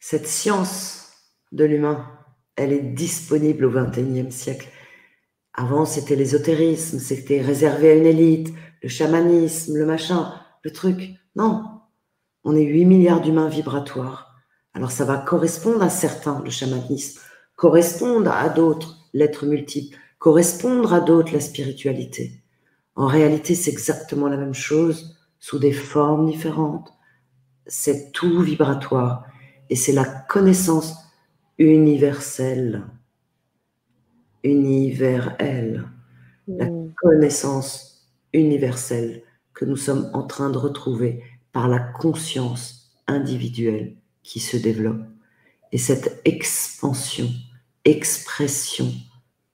[0.09, 1.09] Cette science
[1.51, 2.07] de l'humain,
[2.55, 4.69] elle est disponible au XXIe siècle.
[5.53, 8.55] Avant, c'était l'ésotérisme, c'était réservé à une élite,
[8.85, 10.33] le chamanisme, le machin,
[10.63, 11.11] le truc.
[11.35, 11.81] Non,
[12.45, 14.37] on est 8 milliards d'humains vibratoires.
[14.75, 17.21] Alors ça va correspondre à certains, le chamanisme,
[17.57, 22.45] correspondre à d'autres, l'être multiple, correspondre à d'autres, la spiritualité.
[22.95, 26.93] En réalité, c'est exactement la même chose, sous des formes différentes.
[27.67, 29.27] C'est tout vibratoire.
[29.71, 30.95] Et c'est la connaissance
[31.59, 32.85] universelle,
[34.43, 35.85] universelle,
[36.47, 36.93] la mm.
[36.97, 39.23] connaissance universelle
[39.55, 45.03] que nous sommes en train de retrouver par la conscience individuelle qui se développe.
[45.73, 47.29] Et cette expansion,
[47.85, 48.93] expression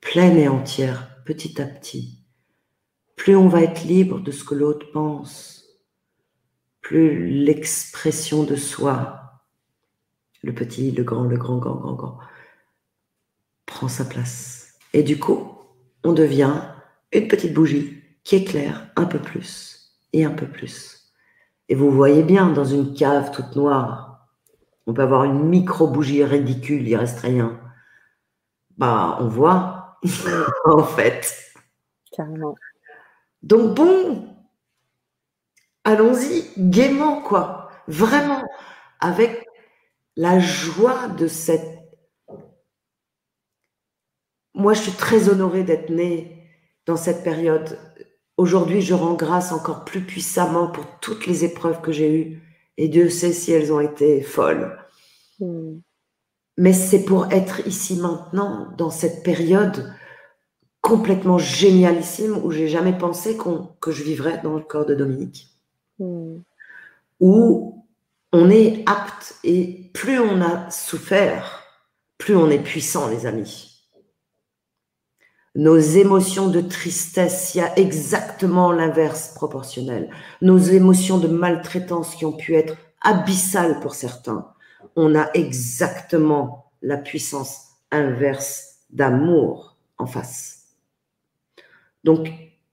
[0.01, 2.19] pleine et entière, petit à petit,
[3.17, 5.65] plus on va être libre de ce que l'autre pense,
[6.81, 9.22] plus l'expression de soi
[10.43, 12.19] le petit, le grand, le grand, grand, grand, grand,
[13.67, 14.79] prend sa place.
[14.93, 15.53] Et du coup,
[16.05, 16.63] on devient
[17.13, 21.13] une petite bougie qui éclaire un peu plus et un peu plus.
[21.69, 24.29] Et vous voyez bien, dans une cave toute noire,
[24.87, 27.61] on peut avoir une micro-bougie ridicule, il reste rien.
[28.77, 29.99] Bah, on voit,
[30.65, 31.55] en fait.
[32.11, 32.55] Carrément.
[33.43, 34.29] Donc bon,
[35.85, 37.71] allons-y gaiement, quoi.
[37.89, 38.43] Vraiment,
[39.01, 39.47] avec
[40.17, 41.79] la joie de cette...
[44.55, 46.47] Moi, je suis très honorée d'être née
[46.87, 47.79] dans cette période.
[48.37, 52.43] Aujourd'hui, je rends grâce encore plus puissamment pour toutes les épreuves que j'ai eues.
[52.77, 54.79] Et Dieu sait si elles ont été folles.
[55.41, 55.79] Hmm.
[56.59, 59.95] Mais c'est pour être ici maintenant, dans cette période
[60.83, 63.39] complètement génialissime où j'ai jamais pensé
[63.81, 65.49] que je vivrais dans le corps de Dominique.
[65.99, 66.41] Hmm.
[67.21, 67.82] Où
[68.33, 71.63] on est apte et plus on a souffert,
[72.19, 73.69] plus on est puissant, les amis.
[75.55, 80.11] Nos émotions de tristesse, il y a exactement l'inverse proportionnel.
[80.41, 84.49] Nos émotions de maltraitance qui ont pu être abyssales pour certains,
[84.97, 90.69] on a exactement la puissance inverse d'amour en face.
[92.03, 92.29] Donc,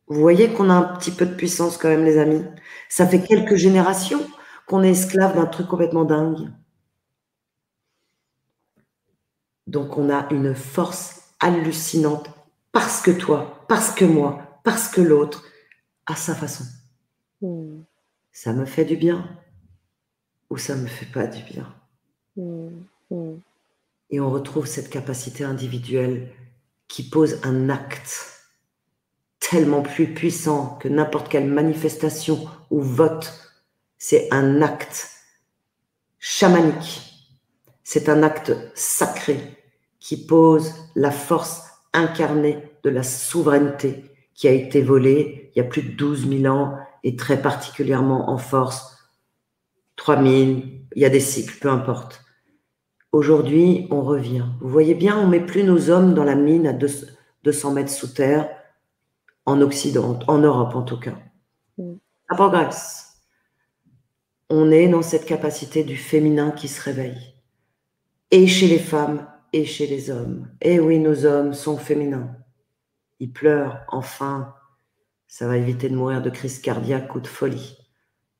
[0.07, 2.43] vous voyez qu'on a un petit peu de puissance quand même, les amis.
[2.87, 4.25] Ça fait quelques générations
[4.69, 6.47] qu'on est esclave d'un truc complètement dingue.
[9.65, 12.29] Donc on a une force hallucinante
[12.71, 15.43] parce que toi, parce que moi, parce que l'autre,
[16.05, 16.65] à sa façon.
[17.41, 17.81] Hmm.
[18.31, 19.27] Ça me fait du bien
[20.51, 21.73] ou ça me fait pas du bien.
[22.35, 22.83] Hmm.
[23.09, 23.37] Hmm.
[24.11, 26.31] Et on retrouve cette capacité individuelle
[26.87, 28.43] qui pose un acte
[29.39, 33.48] tellement plus puissant que n'importe quelle manifestation ou vote
[33.99, 35.09] c'est un acte
[36.17, 37.01] chamanique,
[37.83, 39.39] c'est un acte sacré
[39.99, 45.65] qui pose la force incarnée de la souveraineté qui a été volée il y a
[45.65, 48.97] plus de 12 000 ans et très particulièrement en force
[49.97, 52.23] 3000, il y a des cycles, peu importe.
[53.11, 54.45] Aujourd'hui, on revient.
[54.61, 58.07] Vous voyez bien, on met plus nos hommes dans la mine à 200 mètres sous
[58.07, 58.49] terre,
[59.45, 61.17] en Occident, en Europe en tout cas.
[61.77, 61.95] Mm.
[62.29, 63.08] Ça progresse
[64.49, 67.35] on est dans cette capacité du féminin qui se réveille.
[68.31, 70.47] Et chez les femmes et chez les hommes.
[70.61, 72.35] Et oui, nos hommes sont féminins.
[73.19, 74.55] Ils pleurent, enfin.
[75.27, 77.77] Ça va éviter de mourir de crise cardiaque ou de folie.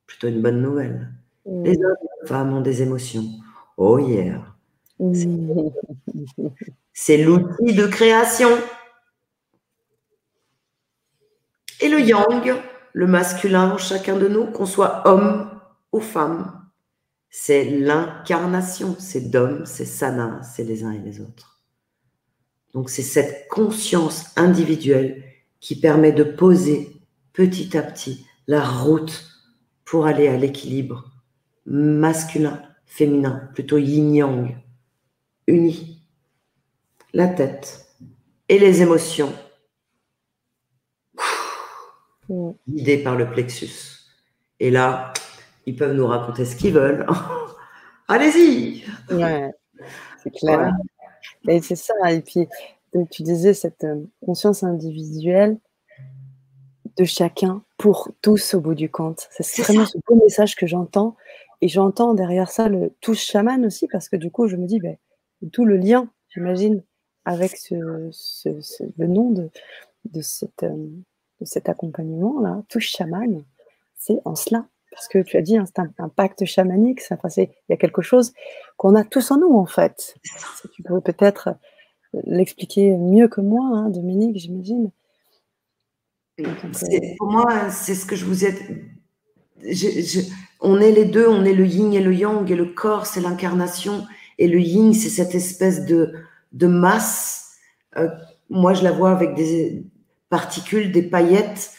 [0.08, 1.14] Plutôt une bonne nouvelle.
[1.46, 1.64] Mm.
[1.64, 3.26] Les hommes et les femmes ont des émotions.
[3.78, 4.44] Oh yeah.
[5.00, 5.70] Mm.
[6.94, 8.50] C'est l'outil de création.
[11.82, 12.56] Et le yang,
[12.94, 15.59] le masculin chacun de nous, qu'on soit homme
[15.92, 16.70] aux femmes,
[17.30, 21.62] c'est l'incarnation, c'est d'hommes, c'est sana, c'est les uns et les autres.
[22.74, 25.24] Donc c'est cette conscience individuelle
[25.60, 27.02] qui permet de poser
[27.34, 29.28] petit à petit la route
[29.86, 31.12] pour aller à l'équilibre
[31.66, 34.58] masculin, féminin, plutôt yin-yang,
[35.48, 36.04] uni.
[37.14, 37.88] La tête
[38.50, 39.34] et les émotions
[42.68, 43.72] guidées par le plexus.
[44.60, 45.14] Et là,
[45.70, 47.06] ils peuvent nous raconter ce qu'ils veulent.
[48.08, 49.52] Allez-y Ouais,
[50.24, 50.74] c'est clair.
[51.48, 51.94] Et c'est ça.
[52.12, 52.48] Et puis,
[53.12, 55.58] tu disais cette euh, conscience individuelle
[56.98, 59.28] de chacun pour tous au bout du compte.
[59.32, 61.16] C'est vraiment ce beau message que j'entends.
[61.62, 64.80] Et j'entends derrière ça le touche chaman aussi, parce que du coup, je me dis,
[64.80, 64.98] ben,
[65.52, 66.82] tout le lien, j'imagine,
[67.26, 67.76] avec ce,
[68.98, 69.50] le nom de,
[70.06, 70.88] de, cette, euh,
[71.42, 73.44] de cet accompagnement-là, touche chaman,
[73.98, 77.50] c'est en cela parce que tu as dit, hein, c'est un, pacte chamanique, ça, il
[77.70, 78.34] y a quelque chose
[78.78, 80.16] qu'on a tous en nous, en fait.
[80.74, 81.56] Tu pourrais peut-être
[82.26, 84.92] l'expliquer mieux que moi, hein, Dominique, j'imagine.
[87.18, 88.54] Pour moi, c'est ce que je vous ai.
[90.62, 93.22] on est les deux, on est le yin et le yang, et le corps, c'est
[93.22, 94.06] l'incarnation,
[94.38, 96.14] et le yin, c'est cette espèce de,
[96.54, 97.58] de masse.
[97.98, 98.08] Euh,
[98.50, 99.84] moi, je la vois avec des
[100.30, 101.74] particules, des paillettes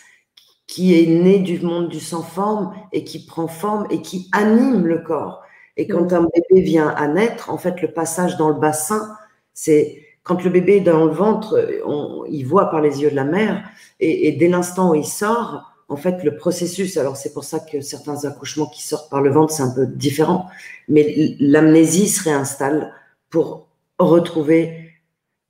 [0.70, 4.98] qui est né du monde du sans-forme et qui prend forme et qui anime le
[4.98, 5.42] corps.
[5.76, 9.16] Et quand un bébé vient à naître, en fait, le passage dans le bassin,
[9.52, 13.16] c'est quand le bébé est dans le ventre, on, il voit par les yeux de
[13.16, 13.68] la mère,
[13.98, 17.80] et, dès l'instant où il sort, en fait, le processus, alors c'est pour ça que
[17.80, 20.46] certains accouchements qui sortent par le ventre, c'est un peu différent,
[20.86, 22.94] mais l'amnésie se réinstalle
[23.28, 23.66] pour
[23.98, 24.92] retrouver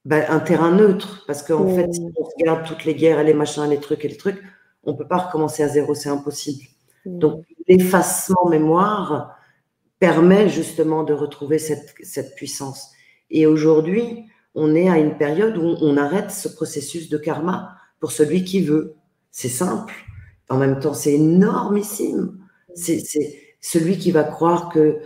[0.06, 3.34] ben, un terrain neutre, parce qu'en fait, si on regarde toutes les guerres et les
[3.34, 4.40] machins, les trucs et les trucs,
[4.84, 6.64] on ne peut pas recommencer à zéro, c'est impossible.
[7.04, 7.18] Mm.
[7.18, 9.36] Donc, l'effacement mémoire,
[10.00, 12.90] permet justement de retrouver cette, cette puissance.
[13.30, 14.24] Et aujourd'hui,
[14.56, 18.62] on est à une période où on arrête ce processus de karma pour celui qui
[18.62, 18.96] veut.
[19.30, 19.94] C'est simple.
[20.48, 22.38] En même temps, c'est énormissime.
[22.74, 23.04] C'est
[23.60, 24.98] celui qui va croire que,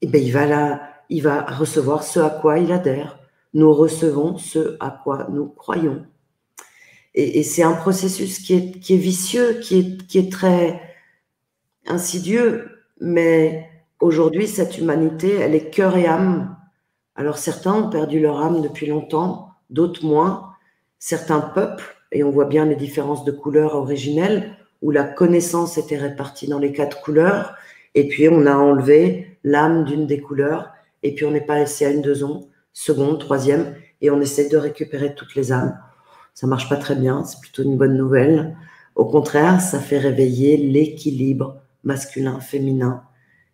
[0.00, 3.18] eh ben, il va là, il va recevoir ce à quoi il adhère.
[3.54, 6.06] Nous recevons ce à quoi nous croyons.
[7.14, 10.80] Et, c'est un processus qui est, qui est vicieux, qui est, qui est très
[11.86, 13.68] insidieux, mais
[14.00, 16.56] aujourd'hui, cette humanité, elle est cœur et âme.
[17.14, 20.54] Alors certains ont perdu leur âme depuis longtemps, d'autres moins.
[20.98, 25.98] Certains peuples, et on voit bien les différences de couleurs originelles, où la connaissance était
[25.98, 27.54] répartie dans les quatre couleurs,
[27.94, 30.70] et puis on a enlevé l'âme d'une des couleurs,
[31.02, 32.40] et puis on n'est pas laissé à une deuxième,
[32.72, 35.78] seconde, troisième, et on essaie de récupérer toutes les âmes.
[36.34, 38.56] Ça marche pas très bien, c'est plutôt une bonne nouvelle.
[38.94, 43.02] Au contraire, ça fait réveiller l'équilibre masculin-féminin.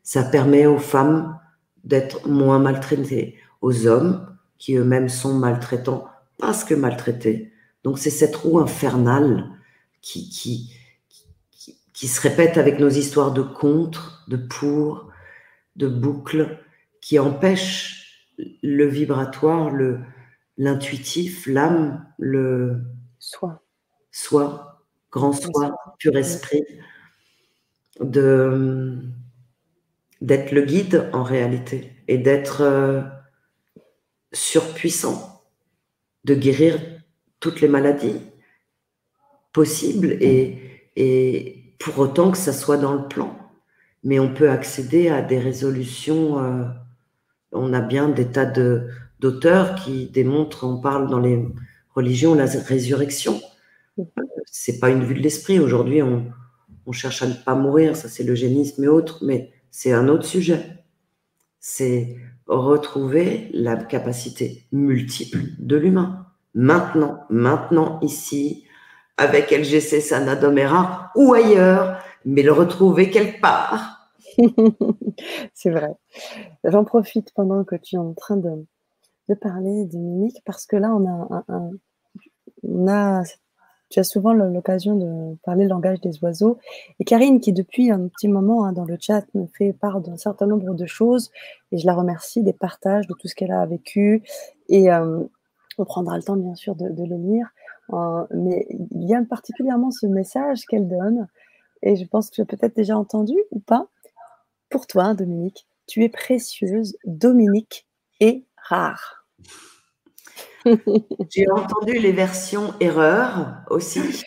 [0.03, 1.39] Ça permet aux femmes
[1.85, 4.27] d'être moins maltraitées, aux hommes
[4.59, 6.07] qui eux-mêmes sont maltraitants
[6.39, 7.53] parce que maltraités.
[7.85, 9.51] Donc c'est cette roue infernale
[10.01, 10.73] qui, qui,
[11.93, 15.09] qui, se répète avec nos histoires de contre, de pour,
[15.77, 16.59] de boucles,
[17.01, 18.29] qui empêche
[18.63, 20.01] le vibratoire, le,
[20.59, 22.83] l'intuitif, l'âme, le
[23.19, 23.63] soi,
[24.11, 26.65] soi, grand soi, pur esprit,
[28.01, 28.99] de
[30.21, 33.03] d'être le guide en réalité et d'être euh,
[34.33, 35.45] surpuissant,
[36.25, 36.81] de guérir
[37.39, 38.21] toutes les maladies
[39.53, 43.39] possibles et, et pour autant que ça soit dans le plan.
[44.03, 46.43] Mais on peut accéder à des résolutions.
[46.43, 46.65] Euh,
[47.53, 48.89] on a bien des tas de,
[49.21, 51.45] d'auteurs qui démontrent, on parle dans les
[51.95, 53.41] religions, la résurrection.
[54.47, 55.59] C'est pas une vue de l'esprit.
[55.59, 56.33] Aujourd'hui, on,
[56.93, 60.85] cherche à ne pas mourir, ça c'est l'eugénisme et autres, mais c'est un autre sujet.
[61.61, 62.17] C'est
[62.47, 66.27] retrouver la capacité multiple de l'humain.
[66.55, 68.65] Maintenant, maintenant, ici,
[69.19, 74.11] avec LGC Sanadomera ou ailleurs, mais le retrouver quelque part.
[75.53, 75.91] c'est vrai.
[76.65, 78.65] J'en profite pendant que tu es en train de,
[79.29, 81.45] de parler de parce que là, on a,
[82.63, 83.23] on a
[83.91, 86.59] tu as souvent l'occasion de parler le langage des oiseaux.
[87.01, 90.17] Et Karine, qui depuis un petit moment hein, dans le chat me fait part d'un
[90.17, 91.31] certain nombre de choses,
[91.73, 94.23] et je la remercie des partages, de tout ce qu'elle a vécu.
[94.69, 95.25] Et euh,
[95.79, 97.49] on prendra le temps, bien sûr, de, le lire.
[97.95, 101.27] Euh, mais il y a particulièrement ce message qu'elle donne,
[101.83, 103.87] et je pense que tu as peut-être déjà entendu ou pas.
[104.69, 107.87] Pour toi, Dominique, tu es précieuse, Dominique
[108.21, 109.18] est rare.
[111.31, 114.25] J'ai entendu les versions erreur aussi.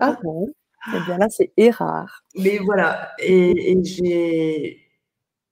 [0.00, 0.52] Ah bon?
[0.88, 2.22] Eh bien là, c'est erreur.
[2.36, 4.80] Mais voilà, et, j'ai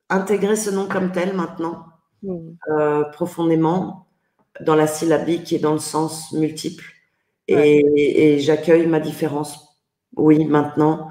[0.08, 1.86] intégré ce nom comme tel maintenant,
[2.22, 2.50] hmm.
[2.70, 4.06] euh, profondément,
[4.60, 6.84] dans la syllabique et dans le sens multiple.
[7.48, 9.78] Et, j'accueille ma différence.
[10.16, 11.08] Oui, maintenant,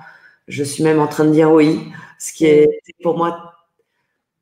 [0.47, 2.67] je suis même en train de dire oui, ce qui est
[3.03, 3.53] pour moi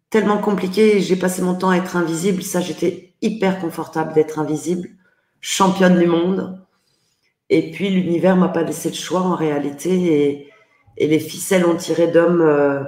[0.10, 0.99] tellement compliqué.
[1.01, 2.43] J'ai passé mon temps à être invisible.
[2.43, 4.89] Ça, j'étais hyper confortable d'être invisible,
[5.41, 6.59] championne du monde.
[7.49, 10.45] Et puis l'univers m'a pas laissé le choix en réalité et,
[11.01, 12.84] les ficelles ont tiré d'hommes euh,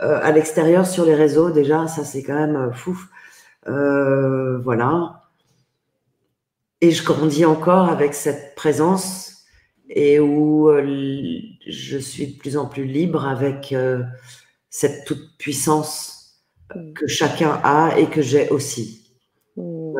[0.00, 2.98] euh, à l'extérieur sur les réseaux déjà, ça c'est quand même euh, fou.
[3.66, 5.28] voilà.
[6.80, 9.44] Et je grandis encore avec cette présence
[9.90, 10.70] et où
[11.66, 13.74] je suis de plus en plus libre avec
[14.70, 16.40] cette toute puissance
[16.94, 18.99] que chacun a et que j'ai aussi.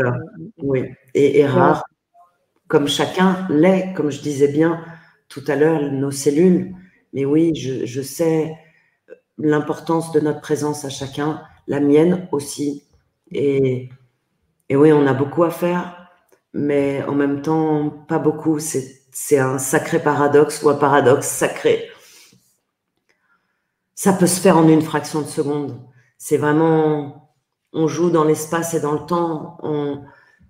[0.01, 0.19] Voilà.
[0.59, 0.85] Oui.
[1.15, 1.85] Et, rare,
[2.69, 4.83] comme chacun l'est, comme je disais bien
[5.29, 6.75] tout à l'heure, nos cellules.
[7.13, 8.57] Mais oui, je, sais
[9.39, 12.85] l'importance de notre présence à chacun, la mienne aussi.
[13.31, 13.91] Et,
[14.69, 16.11] et oui, on a beaucoup à faire,
[16.53, 18.59] mais en même temps, pas beaucoup.
[18.59, 21.89] C'est un sacré paradoxe ou un paradoxe sacré.
[23.95, 25.79] Ça peut se faire en une fraction de seconde.
[26.17, 27.20] C'est vraiment
[27.73, 29.59] on joue dans l'espace et dans le temps.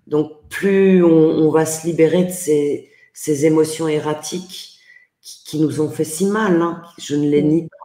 [0.07, 4.79] donc plus on, va se libérer de ces, émotions erratiques
[5.21, 7.77] qui, nous ont fait si mal, hein, je ne les nie pas,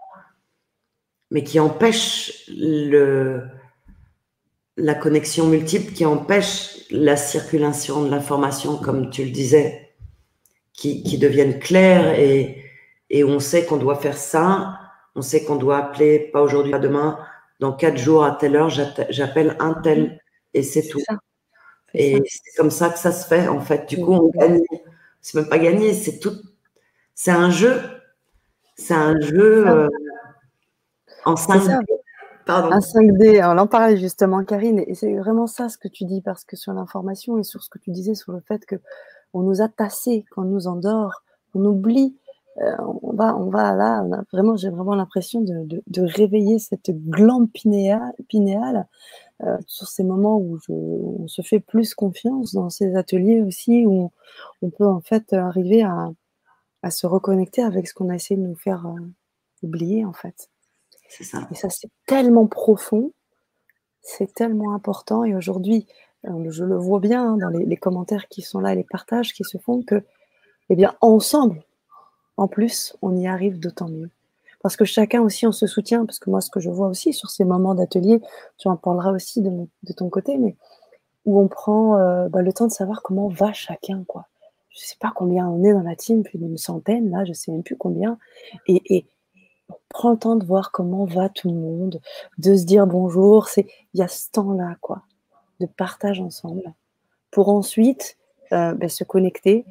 [1.30, 3.42] mais qui empêchent le,
[4.76, 9.94] la connexion multiple, qui empêchent la circulation de l'information, comme tu le disais,
[10.72, 14.78] qui, deviennent claires et on sait qu'on doit faire ça,
[15.16, 17.18] on sait qu'on doit appeler, pas aujourd'hui, pas demain,
[17.60, 20.20] dans quatre jours à telle heure, j'appelle un tel
[20.54, 21.00] et c'est tout.
[21.94, 23.88] Et c'est comme ça que ça se fait en fait.
[23.88, 24.62] Du coup, on gagne.
[25.22, 26.36] C'est même pas gagner, c'est tout.
[27.14, 27.80] C'est un jeu.
[28.76, 29.88] C'est un jeu euh,
[31.24, 31.62] en cinq.
[32.44, 32.70] Pardon.
[32.70, 36.20] Un 5D, on en parlait justement, Karine, et c'est vraiment ça ce que tu dis,
[36.20, 38.76] parce que sur l'information et sur ce que tu disais sur le fait que
[39.34, 42.16] on nous a tassés quand on nous endort, on oublie,
[42.60, 47.50] euh, on va, on va là, vraiment, j'ai vraiment l'impression de, de, réveiller cette glande
[47.52, 48.86] pinéale,
[49.42, 53.84] euh, sur ces moments où je, on se fait plus confiance dans ces ateliers aussi,
[53.84, 54.10] où
[54.62, 56.08] on, peut en fait arriver à,
[56.82, 58.98] à, se reconnecter avec ce qu'on a essayé de nous faire euh,
[59.62, 60.50] oublier en fait.
[61.08, 61.46] C'est ça.
[61.50, 63.12] Et ça, c'est tellement profond,
[64.00, 65.24] c'est tellement important.
[65.24, 65.86] Et aujourd'hui,
[66.26, 69.44] euh, je le vois bien hein, dans les, commentaires qui sont là, les partages qui
[69.44, 70.02] se font, que,
[70.70, 71.62] eh bien, ensemble,
[72.36, 74.10] en plus, on y arrive d'autant mieux.
[74.62, 77.12] Parce que chacun aussi, on se soutient, parce que moi, ce que je vois aussi
[77.12, 78.20] sur ces moments d'atelier,
[78.58, 80.56] tu en parleras aussi de, ton côté, mais
[81.24, 84.26] où on prend euh, bah, le temps de savoir comment va chacun, quoi.
[84.70, 87.50] Je sais pas combien on est dans la team, plus d'une centaine, là, je sais
[87.50, 88.18] même plus combien.
[88.66, 89.06] Et,
[89.68, 92.00] on prend le temps de voir comment va tout le monde,
[92.38, 93.48] de se dire bonjour.
[93.56, 93.64] Il
[93.94, 95.02] y a ce temps-là, quoi,
[95.58, 96.74] de partage ensemble,
[97.30, 98.16] pour ensuite
[98.52, 99.64] euh, ben, se connecter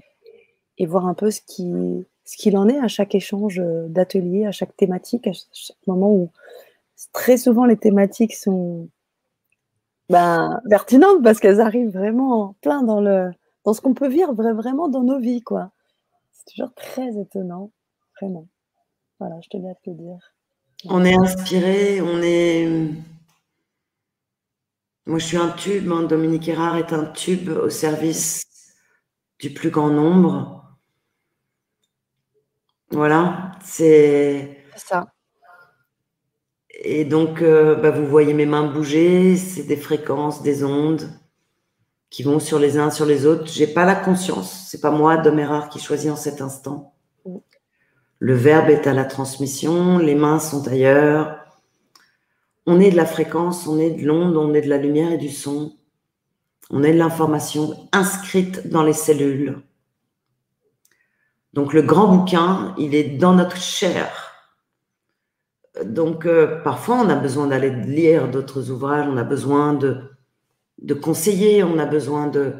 [0.77, 4.45] et voir un peu ce qui ce qu'il en est à chaque échange euh, d'atelier,
[4.45, 6.31] à chaque thématique, à chaque moment où
[7.13, 8.89] très souvent les thématiques sont
[10.09, 13.31] ben, pertinentes parce qu'elles arrivent vraiment plein dans le
[13.63, 15.71] dans ce qu'on peut vivre vraiment dans nos vies, quoi.
[16.31, 17.71] C'est toujours très étonnant,
[18.21, 18.47] vraiment.
[19.19, 20.35] Voilà, je tenais à te le dire.
[20.87, 22.91] On est inspiré, on est.
[25.07, 25.91] Moi, je suis un tube.
[25.91, 26.03] Hein.
[26.03, 28.45] Dominique Erard est un tube au service
[29.39, 30.64] du plus grand nombre.
[32.95, 34.63] Voilà, c'est.
[34.77, 35.11] ça.
[36.81, 41.09] Et donc, euh, bah, vous voyez mes mains bouger, c'est des fréquences, des ondes
[42.09, 43.47] qui vont sur les uns, sur les autres.
[43.47, 46.93] J'ai pas la conscience, c'est pas moi, Dom Erard, qui choisit en cet instant.
[48.19, 51.37] Le verbe est à la transmission, les mains sont ailleurs.
[52.65, 55.17] On est de la fréquence, on est de l'onde, on est de la lumière et
[55.17, 55.73] du son.
[56.69, 59.61] On est de l'information inscrite dans les cellules.
[61.55, 64.11] Donc le grand bouquin, il est dans notre chair.
[65.83, 70.03] Donc euh, parfois, on a besoin d'aller lire d'autres ouvrages, on a besoin de,
[70.81, 72.53] de conseiller, on a besoin de...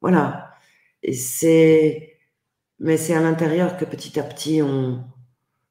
[0.00, 0.50] Voilà.
[1.04, 2.12] Et c'est
[2.82, 5.04] mais c'est à l'intérieur que petit à petit, on...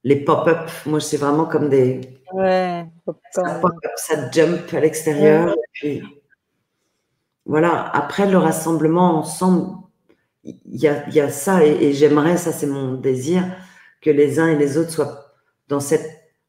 [0.06, 2.00] les pop-up, moi, c'est vraiment comme des.
[2.32, 2.86] Ouais,
[3.32, 5.54] ça, pop ça jump à l'extérieur.
[5.74, 6.02] Puis
[7.46, 9.81] voilà, après le rassemblement ensemble,
[10.44, 13.44] il y a, y a, ça, et, j'aimerais, ça c'est mon désir,
[14.02, 15.34] que les uns et les autres soient
[15.68, 16.06] dans cet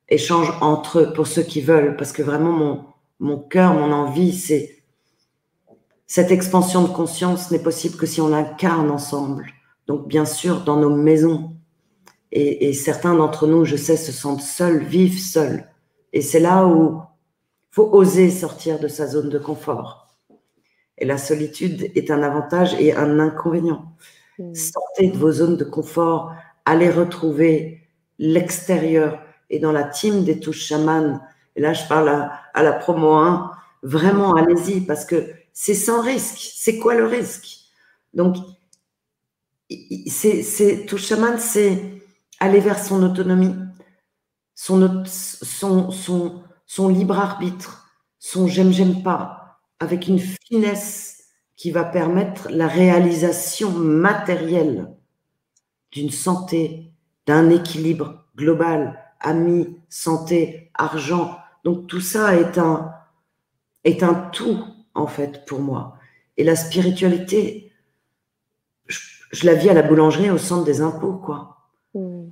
[0.09, 2.85] échange entre eux, pour ceux qui veulent, parce que vraiment, mon,
[3.21, 4.83] mon cœur, mon envie, c'est.
[6.07, 9.47] Cette expansion de conscience n'est possible que si on l'incarne ensemble.
[9.87, 11.57] Donc, bien sûr, dans nos maisons.
[12.33, 15.69] Et, certains d'entre nous, je sais, se sentent seuls, vivent seuls.
[16.13, 17.03] Et c'est là où
[17.71, 20.02] faut oser sortir de sa zone de confort.
[21.03, 23.93] Et la solitude est un avantage et un inconvénient.
[24.39, 24.55] Hmm.
[24.55, 26.33] Sortez de vos zones de confort,
[26.65, 27.81] allez retrouver
[28.21, 29.21] l'extérieur.
[29.51, 31.21] Et dans la team des touches chamanes,
[31.57, 33.51] et là je parle à, à la promo 1,
[33.83, 36.53] vraiment allez-y parce que c'est sans risque.
[36.55, 37.49] C'est quoi le risque?
[38.15, 38.37] Donc,
[40.07, 42.01] c'est tout chaman, c'est
[42.39, 43.57] aller vers son autonomie,
[44.55, 47.91] son, son, son, son libre arbitre,
[48.21, 49.42] son j'aime, j'aime pas,
[49.83, 51.25] avec une finesse
[51.57, 54.95] qui va permettre la réalisation matérielle
[55.91, 56.93] d'une santé,
[57.27, 61.37] d'un équilibre global, amis, santé, argent.
[61.65, 62.93] Donc tout ça est un,
[63.83, 64.65] est un tout,
[64.95, 65.97] en fait, pour moi.
[66.37, 67.73] Et la spiritualité,
[68.87, 71.57] je la vis à la boulangerie au centre des impôts, quoi.
[71.95, 72.29] Hmm.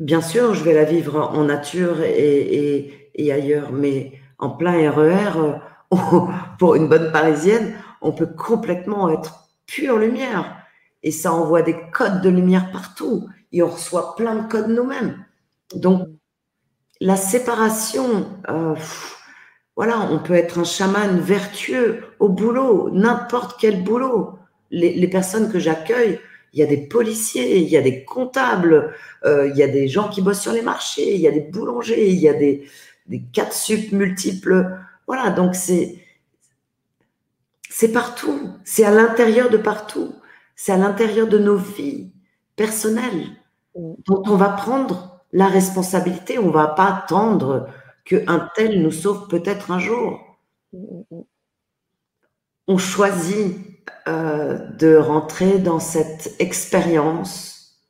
[0.00, 5.60] Bien sûr, je vais la vivre en nature et, ailleurs, mais en plein RER,
[6.58, 10.56] pour une bonne parisienne, on peut complètement être pure lumière.
[11.02, 13.28] Et ça envoie des codes de lumière partout.
[13.52, 15.24] Et on reçoit plein de codes nous-mêmes.
[15.74, 16.08] Donc,
[17.00, 18.74] la séparation, euh,
[19.76, 24.38] voilà, on peut être un chaman vertueux au boulot, n'importe quel boulot
[24.70, 26.18] les, personnes que j'accueille,
[26.52, 29.88] il y a des policiers, il y a des comptables, euh, il y a des
[29.88, 32.68] gens qui bossent sur les marchés, il y a des boulangers, il y a des,
[33.06, 34.70] des quatre sup multiples.
[35.06, 36.04] Voilà, donc c'est
[37.68, 40.14] c'est partout, c'est à l'intérieur de partout,
[40.56, 42.12] c'est à l'intérieur de nos vies
[42.56, 43.28] personnelles
[43.74, 46.38] dont on va prendre la responsabilité.
[46.38, 47.68] On va pas attendre
[48.04, 50.38] qu'un tel nous sauve peut-être un jour.
[52.68, 53.58] On choisit
[54.06, 57.80] euh, de rentrer dans cette expérience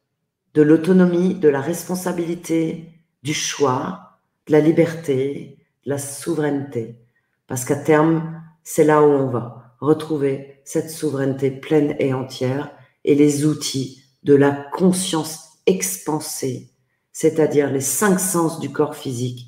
[0.55, 2.89] de l'autonomie, de la responsabilité,
[3.23, 7.02] du choix, de la liberté, la souveraineté.
[7.47, 12.71] Parce qu'à terme, c'est là où on va retrouver cette souveraineté pleine et entière
[13.05, 16.71] et les outils de la conscience expansée,
[17.13, 19.47] c'est-à-dire les cinq sens du corps physique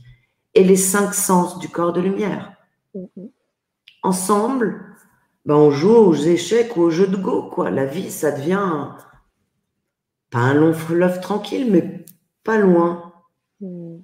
[0.54, 2.52] et les cinq sens du corps de lumière.
[2.94, 3.30] Mm-hmm.
[4.02, 4.84] Ensemble,
[5.44, 7.70] ben on joue aux échecs ou aux jeux de go, quoi.
[7.70, 8.88] La vie, ça devient
[10.30, 12.04] pas un long fleuve tranquille, mais
[12.42, 13.12] pas loin.
[13.60, 13.98] Mm.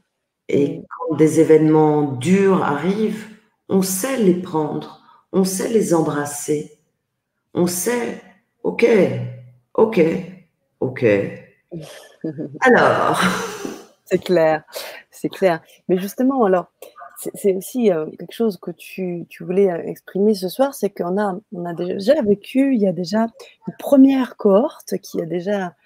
[0.49, 3.30] Et quand des événements durs arrivent,
[3.71, 5.01] on sait les prendre,
[5.33, 6.79] on sait les embrasser,
[7.55, 8.21] on sait,
[8.65, 8.85] ok,
[9.75, 10.01] ok,
[10.81, 11.05] ok.
[12.61, 13.21] Alors.
[14.05, 14.65] C'est clair,
[15.13, 15.63] c'est clair.
[15.89, 16.67] Mais justement, alors,
[17.35, 21.39] c'est aussi euh, quelque chose que tu, voulais euh, exprimer ce soir, c'est qu'on a,
[21.53, 23.29] on a déjà vécu, il y a déjà
[23.69, 25.77] une première cohorte qui a déjà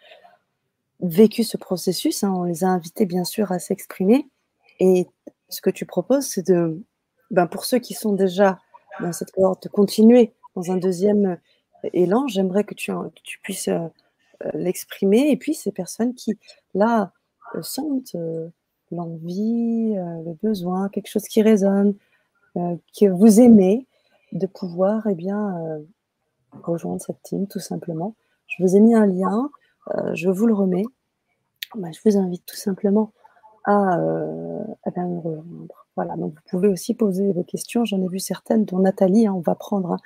[1.00, 2.24] vécu ce processus.
[2.24, 2.32] Hein.
[2.34, 4.26] on les a invités bien sûr à s'exprimer.
[4.80, 5.06] Et
[5.50, 6.82] ce que tu proposes, c'est de,
[7.30, 8.58] ben, pour ceux qui sont déjà
[9.00, 11.26] dans cette cohorte, continuer dans un deuxième
[11.84, 12.26] euh, élan.
[12.28, 13.68] J'aimerais que tu, tu puisses
[14.52, 15.30] l'exprimer.
[15.30, 16.38] Et puis ces personnes qui,
[16.74, 17.12] là,
[17.62, 18.16] sentent
[18.90, 21.94] l'envie, le besoin, quelque chose qui résonne,
[22.54, 23.86] que vous aimez,
[24.32, 25.80] de pouvoir eh bien,
[26.62, 28.14] rejoindre cette team tout simplement.
[28.46, 29.50] Je vous ai mis un lien,
[30.14, 30.84] je vous le remets.
[31.76, 33.12] Bah, je vous invite tout simplement
[33.64, 35.83] à, à me rejoindre.
[35.96, 37.84] Voilà, donc vous pouvez aussi poser vos questions.
[37.84, 39.26] J'en ai vu certaines, dont Nathalie.
[39.26, 39.98] Hein, on va prendre hein,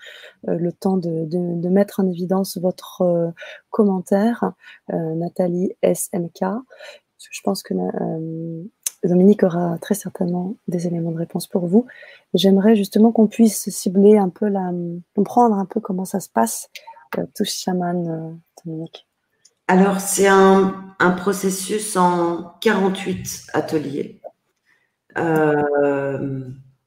[0.47, 3.33] le temps de, mettre en évidence votre
[3.71, 4.53] commentaire.
[4.93, 6.45] Nathalie SMK.
[7.19, 7.75] Je pense que
[9.05, 11.87] Dominique aura très certainement des éléments de réponse pour vous.
[12.35, 14.53] J'aimerais justement qu'on puisse cibler un peu
[15.15, 16.69] comprendre un peu comment ça se passe,
[17.17, 18.35] euh, touche chaman, euh,
[18.65, 19.07] Dominique.
[19.69, 24.21] Alors, c'est un, processus en 48 ateliers,
[25.21, 26.41] euh,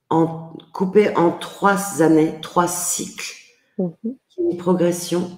[0.10, 3.34] en, coupé en trois années, trois cycles,
[3.78, 3.94] mhm.
[4.38, 5.38] une progression.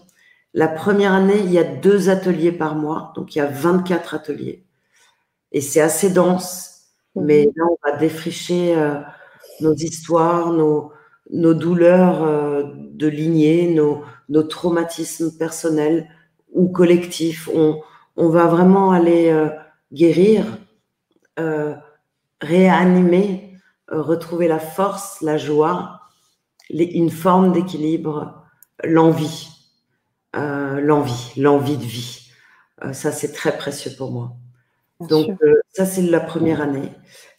[0.53, 4.15] La première année, il y a deux ateliers par mois, donc il y a 24
[4.15, 4.65] ateliers
[5.51, 6.87] et c'est assez dense.
[7.15, 7.25] Mhm.
[7.25, 8.95] Mais là, on va défricher euh,
[9.61, 10.91] nos histoires, nos,
[11.31, 16.09] nos douleurs euh, de lignée, nos, nos, traumatismes personnels
[16.51, 17.49] ou collectifs.
[17.53, 17.81] On,
[18.15, 19.35] on va vraiment aller
[19.91, 20.45] guérir,
[22.43, 26.01] réanimer, retrouver la force, la joie,
[26.69, 28.43] les, une forme d'équilibre,
[28.83, 29.49] l'envie,
[30.33, 32.29] l'envie, l'envie de vie.
[32.91, 34.35] ça, c'est très précieux pour moi.
[34.99, 36.91] Donc, euh, ça, c'est la première année.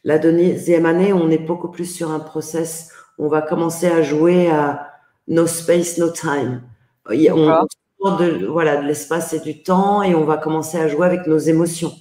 [0.05, 2.91] La deuxième année, on est beaucoup plus sur un process.
[3.19, 4.91] On va commencer à jouer à
[5.29, 6.63] no space, no time.
[7.09, 7.67] On
[8.03, 11.27] sort de, voilà, de l'espace et du temps et on va commencer à jouer avec
[11.27, 11.93] nos émotions.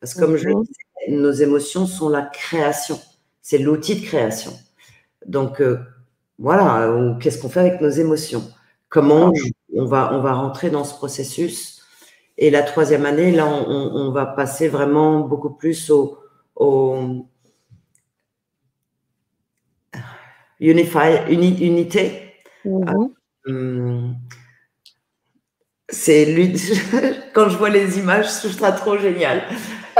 [0.00, 0.62] Parce que, comme je le mhm.
[0.62, 2.98] disais, nos émotions sont la création.
[3.42, 4.52] C'est l'outil de création.
[5.26, 5.78] Donc, euh,
[6.38, 8.42] voilà, qu'est-ce qu'on fait avec nos émotions?
[8.88, 9.32] Comment
[9.74, 11.82] on va, on va rentrer dans ce processus?
[12.38, 16.18] Et la troisième année, là, on, va passer vraiment beaucoup plus au,
[20.58, 22.32] unify, unité.
[22.64, 23.10] Mhm.
[23.46, 24.08] Euh,
[25.90, 26.54] c'est lui,
[27.34, 29.42] quand je vois les images, je trouve ça trop génial.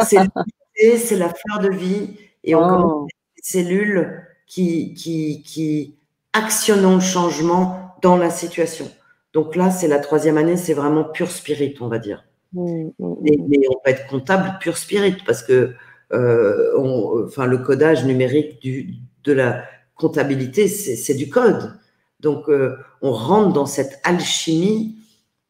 [0.06, 0.18] C'est
[0.98, 3.06] c'est la fleur de vie, et on commence oh.
[3.36, 5.96] des cellules qui, qui, qui
[6.32, 8.90] actionnent le changement dans la situation.
[9.32, 12.24] Donc là, c'est la troisième année, c'est vraiment pur spirit, on va dire.
[12.52, 13.16] Mmh, mmh, mmh.
[13.22, 15.74] Mais, on peut être comptable pur spirit parce que
[16.12, 19.64] euh, enfin, le codage numérique du, de la
[19.94, 21.78] comptabilité, c'est du code.
[22.20, 24.96] Donc, euh, on rentre dans cette alchimie,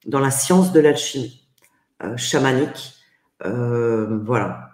[0.07, 1.43] dans la science de l'alchimie
[2.03, 2.95] euh, chamanique.
[3.43, 4.70] voilà.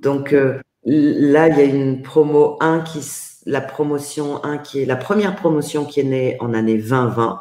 [0.00, 3.00] Donc, là, il y a une promo 1 qui,
[3.46, 7.40] la promotion 1 qui est la première promotion qui est née en année 2020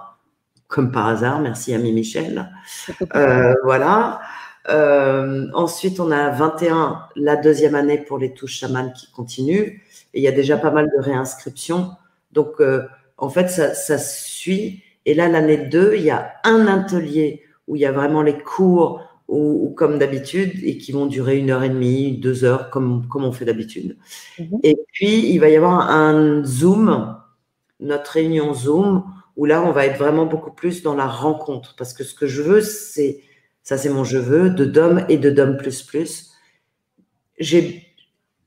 [0.68, 1.40] comme par hasard.
[1.40, 2.50] Merci Ami Michel.
[3.16, 4.20] Euh, voilà.
[4.70, 9.80] Euh, ensuite, on a 21, la deuxième année pour les touches chamanes qui continuent.
[10.14, 11.92] Et il y a déjà pas mal de réinscriptions.
[12.32, 12.84] Donc, euh,
[13.18, 14.84] en fait, ça, ça, suit.
[15.06, 18.38] Et là, l'année 2, il y a un atelier où il y a vraiment les
[18.38, 23.08] cours ou, comme d'habitude et qui vont durer une heure et demie, deux heures, comme,
[23.08, 23.98] comme on fait d'habitude.
[24.40, 24.60] Mhm.
[24.64, 27.18] Et puis, il va y avoir un Zoom,
[27.80, 29.04] notre réunion Zoom,
[29.36, 31.76] où là, on va être vraiment beaucoup plus dans la rencontre.
[31.78, 33.22] Parce que ce que je veux, c'est,
[33.64, 36.32] ça c'est mon je veux, de Dom et de Dom plus plus.
[37.38, 37.86] J'ai,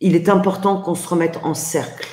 [0.01, 2.09] il est important qu'on se remette en cercle,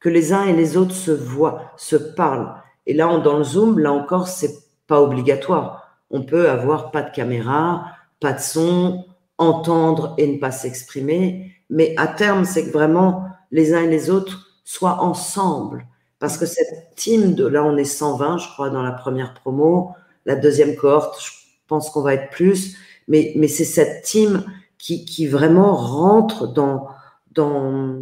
[0.00, 2.54] que les uns et les autres se voient, se parlent.
[2.86, 6.00] Et là, on, dans le Zoom, là encore, c'est pas obligatoire.
[6.10, 9.04] On peut avoir pas de caméra, pas de son,
[9.38, 11.52] entendre et ne pas s'exprimer.
[11.70, 15.86] Mais à terme, c'est que vraiment, les uns et les autres soient ensemble.
[16.18, 19.92] Parce que cette team, de, là on est 120, je crois, dans la première promo,
[20.26, 21.30] la deuxième cohorte, je
[21.68, 24.44] pense qu'on va être plus, mais, mais c'est cette team
[24.78, 26.88] qui, qui vraiment rentre dans,
[27.32, 28.00] dans,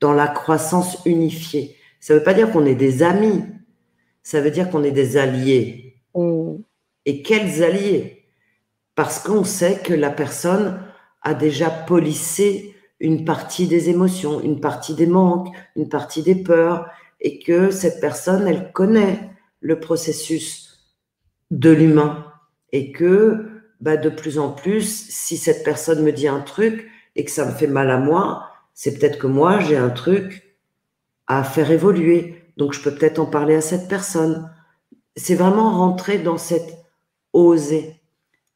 [0.00, 1.76] dans la croissance unifiée.
[2.00, 3.44] Ça ne veut pas dire qu'on est des amis,
[4.22, 5.96] ça veut dire qu'on est des alliés.
[6.14, 6.56] Mm.
[7.06, 8.17] Et quels alliés?
[8.98, 10.80] Parce qu'on sait que la personne
[11.22, 16.90] a déjà polissé une partie des émotions, une partie des manques, une partie des peurs,
[17.20, 19.30] et que cette personne, elle connaît
[19.60, 20.96] le processus
[21.52, 22.26] de l'humain,
[22.72, 23.46] et que
[23.80, 27.46] bah, de plus en plus, si cette personne me dit un truc et que ça
[27.46, 30.58] me fait mal à moi, c'est peut-être que moi, j'ai un truc
[31.28, 32.42] à faire évoluer.
[32.56, 34.50] Donc, je peux peut-être en parler à cette personne.
[35.14, 36.76] C'est vraiment rentrer dans cette
[37.32, 37.97] oser.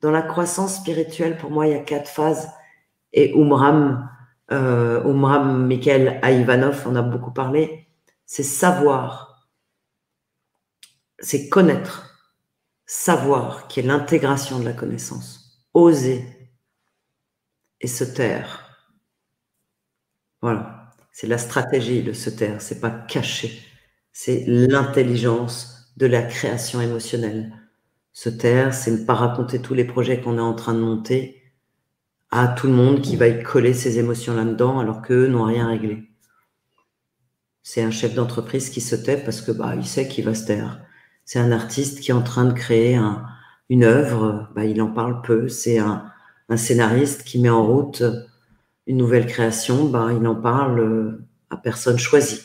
[0.02, 2.50] Dans la croissance spirituelle, pour moi, il y a quatre phases.
[3.12, 4.10] Et Umram,
[4.50, 7.86] euh, Umram Mikhail Ivanov en a beaucoup parlé.
[8.26, 9.48] C'est savoir,
[11.20, 12.18] c'est connaître,
[12.84, 16.24] savoir qui est l'intégration de la connaissance, oser
[17.80, 18.88] et se taire.
[20.40, 23.62] Voilà, c'est la stratégie de se taire, c'est pas cacher,
[24.12, 27.61] c'est l'intelligence de la création émotionnelle.
[28.12, 31.42] Se taire, c'est ne pas raconter tous les projets qu'on est en train de monter
[32.30, 35.68] à tout le monde qui va y coller ses émotions là-dedans alors qu'eux n'ont rien
[35.68, 36.08] réglé.
[37.62, 40.46] C'est un chef d'entreprise qui se tait parce que bah il sait qu'il va se
[40.46, 40.80] taire.
[41.24, 42.98] C'est un artiste qui est en train de créer
[43.68, 45.48] une œuvre, bah, il en parle peu.
[45.48, 46.10] C'est un,
[46.56, 48.02] scénariste qui met en route
[48.86, 52.42] une nouvelle création, bah, il en parle à personne choisie.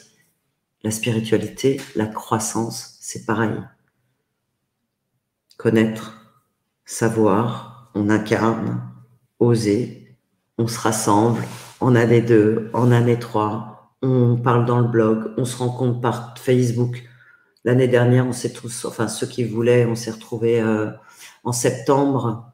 [0.84, 3.60] La spiritualité, la croissance, c'est pareil.
[5.68, 6.14] Connaître,
[6.86, 8.82] savoir, on incarne,
[9.38, 10.16] oser,
[10.58, 11.44] on se rassemble
[11.82, 16.38] en année 2, en année 3, on parle dans le blog, on se rencontre par
[16.38, 17.04] Facebook,
[17.66, 20.90] L'année dernière, on s'est tous, enfin ceux qui voulaient, on s'est retrouvés euh,
[21.44, 22.54] en septembre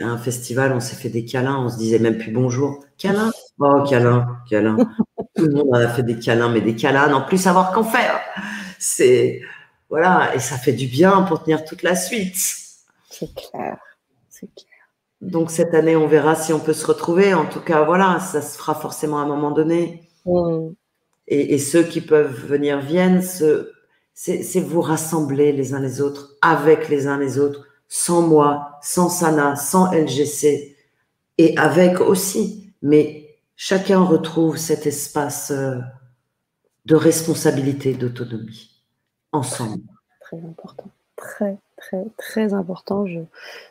[0.00, 2.86] à un festival, on s'est fait des câlins, on se disait même plus bonjour.
[2.96, 3.32] Câlin?
[3.58, 4.78] Oh, câlin, câlin.
[5.36, 8.18] Tout le monde a fait des câlins, mais des câlins, en plus savoir qu'en faire.
[8.78, 9.42] C'est,
[9.88, 12.36] voilà, et ça fait du bien pour tenir toute la suite.
[13.10, 13.78] C'est clair,
[14.28, 14.66] c'est clair.
[15.20, 17.34] Donc cette année, on verra si on peut se retrouver.
[17.34, 20.02] En tout cas, voilà, ça se fera forcément à un moment donné.
[21.28, 23.22] Et, et, ceux qui peuvent venir viennent.
[23.22, 29.08] C'est vous rassembler les uns les autres, avec les uns les autres, sans moi, sans
[29.08, 30.76] Sana, sans LGC,
[31.38, 32.72] et avec aussi.
[32.82, 35.76] Mais chacun retrouve cet espace euh,
[36.84, 38.75] de responsabilité, d'autonomie,
[39.36, 39.82] ensemble.
[40.20, 43.06] Très important, très, très, très important.
[43.06, 43.20] Je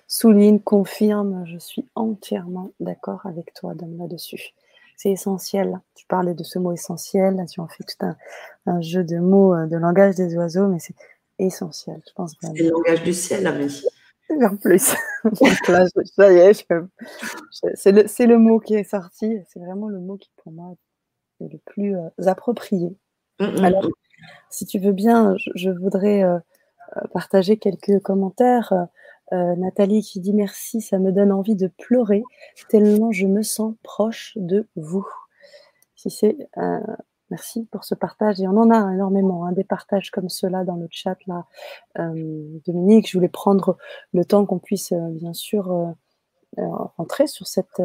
[0.08, 4.54] souligne, confirme, je suis entièrement d'accord avec toi, là-dessus
[4.96, 5.80] c'est essentiel.
[5.96, 8.06] Tu parlais de ce mot essentiel, là, tu en fais tout
[8.66, 10.96] un, jeu de mots euh, de langage des oiseaux, mais c'est
[11.40, 12.34] essentiel, je pense.
[12.42, 13.84] C'est le langage du ciel, ami.
[14.42, 14.96] En plus.
[16.16, 16.66] ça y est,
[17.76, 20.74] c'est le, le, mot qui est sorti, c'est vraiment le mot qui, pour moi,
[21.42, 22.98] est le plus euh, approprié.
[23.40, 23.92] Mm, mm, Alors, mm.
[24.50, 26.40] si tu veux bien, je, voudrais euh,
[27.14, 28.88] partager quelques commentaires.
[29.34, 32.22] Euh, Nathalie qui dit merci, ça me donne envie de pleurer
[32.70, 35.08] tellement je me sens proche de vous.
[35.96, 36.80] Si c'est euh,
[37.32, 40.76] merci pour ce partage et on en a énormément, hein, des partages comme cela dans
[40.76, 41.46] le chat là.
[41.98, 43.78] Euh, Dominique, je voulais prendre
[44.14, 45.96] le temps qu'on puisse bien sûr
[46.98, 47.82] rentrer sur cette,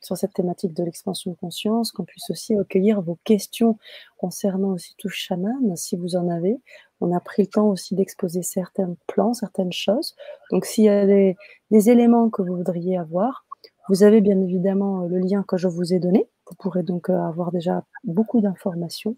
[0.00, 3.78] sur cette thématique de l'expansion de conscience, qu'on puisse aussi recueillir vos questions
[4.16, 6.60] concernant aussi tout chaman, si vous en avez.
[7.00, 10.16] On a pris le temps aussi d'exposer certains plans, certaines choses.
[10.50, 11.36] Donc, s'il y a des,
[11.70, 13.46] éléments que vous voudriez avoir,
[13.88, 16.28] vous avez bien évidemment le lien que je vous ai donné.
[16.48, 19.16] Vous pourrez donc euh, avoir déjà beaucoup d'informations.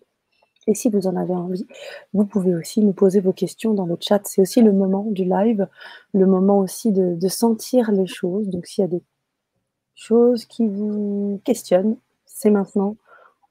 [0.70, 1.66] Et si vous en avez envie,
[2.12, 4.20] vous pouvez aussi nous poser vos questions dans le chat.
[4.24, 5.66] C'est aussi le moment du live,
[6.14, 8.48] le moment aussi de, sentir les choses.
[8.48, 9.02] Donc s'il y a des
[9.96, 12.96] choses qui vous questionnent, c'est maintenant.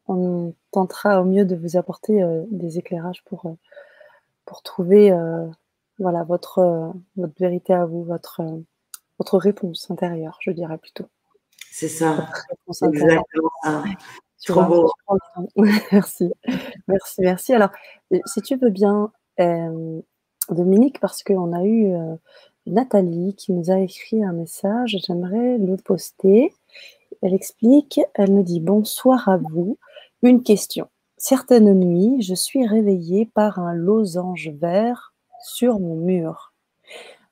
[0.08, 3.54] On tentera au mieux de vous apporter euh, des éclairages pour, euh,
[4.46, 5.46] pour trouver euh,
[6.00, 8.42] voilà, votre, votre vérité à vous, votre,
[9.18, 11.06] votre réponse intérieure, je dirais plutôt.
[11.70, 12.30] C'est ça.
[12.88, 13.84] Exactement ça.
[14.46, 14.92] Trop beau.
[15.92, 16.32] merci.
[16.88, 17.54] Merci, merci.
[17.54, 17.70] Alors,
[18.26, 19.12] si tu veux bien,
[20.50, 21.94] Dominique, parce qu'on a eu
[22.66, 26.54] Nathalie qui nous a écrit un message, j'aimerais le poster.
[27.22, 29.78] Elle explique, elle me dit bonsoir à vous.
[30.22, 30.88] Une question.
[31.18, 36.54] Certaines nuits, je suis réveillée par un losange vert sur mon mur.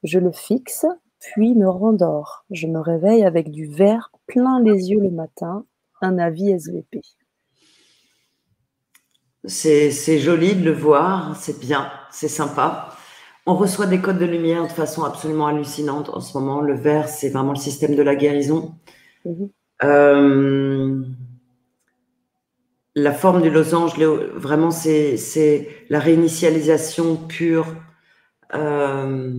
[0.03, 0.85] Je le fixe,
[1.19, 2.45] puis me rendors.
[2.49, 5.65] Je me réveille avec du vert plein les yeux le matin,
[6.01, 7.01] un avis SVP.
[9.45, 12.89] C'est joli de le voir, c'est bien, c'est sympa.
[13.45, 16.59] On reçoit des codes de lumière de façon absolument hallucinante en ce moment.
[16.59, 18.75] Le vert, c'est vraiment le système de la guérison.
[19.23, 19.49] Mhm.
[19.83, 21.03] Euh,
[22.95, 27.67] la forme du losange, vraiment, c'est la réinitialisation pure.
[28.53, 29.33] Euh,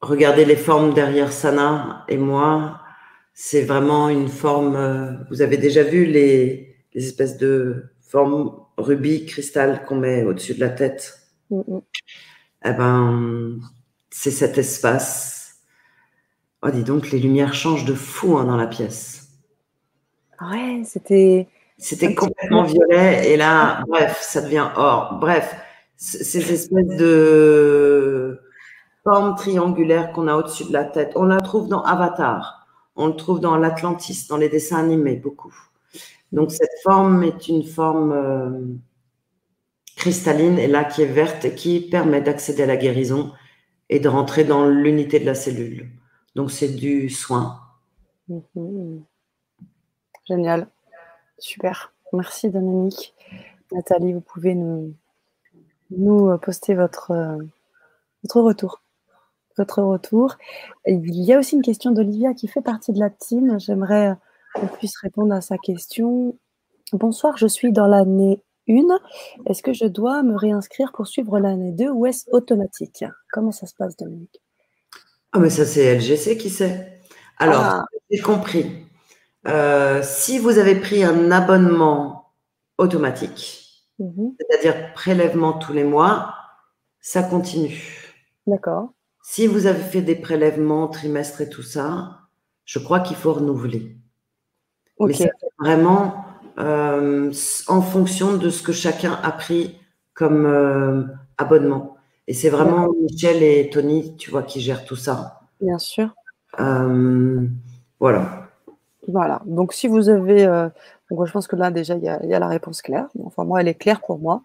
[0.00, 2.79] regardez les formes derrière Sana et moi.
[3.32, 4.76] C'est vraiment une forme.
[4.76, 10.60] Euh, vous avez déjà vu les, espèces de formes rubis, cristal qu'on met au-dessus de
[10.60, 11.20] la tête?
[11.50, 11.82] Mm-hmm.
[12.64, 13.58] Eh ben,
[14.10, 15.60] c'est cet espace.
[16.62, 19.28] Oh, dis donc, les lumières changent de fou hein, dans la pièce.
[20.40, 21.48] Ouais, c'était.
[21.80, 25.16] C'était complètement violet et là, bref, ça devient or.
[25.18, 25.56] Bref,
[25.96, 28.38] ces espèces de
[29.02, 32.59] formes triangulaires qu'on a au-dessus de la tête, on la trouve dans Avatar,
[32.96, 35.54] on le trouve dans l'Atlantis, dans les dessins animés, beaucoup.
[36.32, 38.60] Donc cette forme est une forme euh,
[39.96, 43.32] cristalline et là qui est verte et qui permet d'accéder à la guérison
[43.88, 45.90] et de rentrer dans l'unité de la cellule.
[46.36, 47.60] Donc c'est du soin.
[48.28, 49.04] Mhm.
[50.26, 50.68] Génial.
[51.38, 51.92] Super.
[52.12, 53.14] Merci Dominique.
[53.72, 54.94] Nathalie, vous pouvez nous,
[56.38, 57.38] poster votre, euh,
[58.22, 58.82] votre retour.
[59.58, 60.36] Votre retour.
[60.86, 63.58] Il y a aussi une question d'Olivia qui fait partie de la team.
[63.58, 64.16] J'aimerais
[64.54, 66.38] qu'on puisse répondre à sa question.
[66.92, 68.82] Bonsoir, je suis dans l'année 1.
[69.46, 73.04] Est-ce que je dois me réinscrire pour suivre l'année 2 ou est-ce automatique?
[73.32, 74.40] Comment ça se passe, Dominique?
[75.32, 77.00] Ah, mais ça, c'est LGC qui sait.
[77.38, 77.84] Alors, ah.
[78.10, 78.86] j'ai compris.
[79.46, 82.32] Euh, si vous avez pris un abonnement
[82.78, 84.34] automatique, mhm.
[84.38, 86.34] c'est-à-dire prélèvement tous les mois,
[87.00, 88.16] ça continue.
[88.46, 88.92] D'accord.
[89.32, 92.22] Si vous avez fait des prélèvements trimestres et tout ça,
[92.64, 93.96] je crois qu'il faut renouveler.
[94.98, 96.24] Mais c'est vraiment
[96.58, 97.32] euh,
[97.68, 99.78] en fonction de ce que chacun a pris
[100.14, 101.04] comme euh,
[101.38, 101.96] abonnement.
[102.26, 105.42] Et c'est vraiment Michel et Tony, tu vois, qui gèrent tout ça.
[105.60, 106.12] Bien sûr.
[106.58, 108.48] voilà.
[109.06, 109.42] Voilà.
[109.46, 110.44] Donc, si vous avez.
[110.44, 110.68] Euh,
[111.08, 113.06] donc, je pense que là, déjà, il y, a, la réponse claire.
[113.24, 114.42] Enfin, moi, elle est claire pour moi.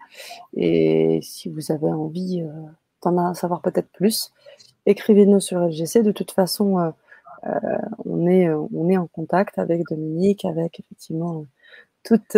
[0.54, 2.68] Et si vous avez envie euh,
[3.02, 4.32] d'en savoir peut-être plus,
[4.86, 6.02] écrivez-nous sur LGC.
[6.02, 7.50] De toute façon, euh,
[8.04, 11.44] on, est, on est en contact avec Dominique, avec effectivement
[12.04, 12.36] toute,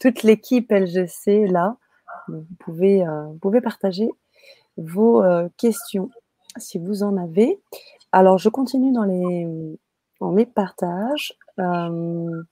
[0.00, 1.76] toute l'équipe LGC là.
[2.28, 4.10] vous, pouvez, vous pouvez partager
[4.76, 5.22] vos
[5.56, 6.10] questions
[6.58, 7.60] si vous en avez.
[8.12, 9.46] Alors, je continue dans les,
[10.20, 11.34] dans mes partages.
[11.58, 12.42] Euh,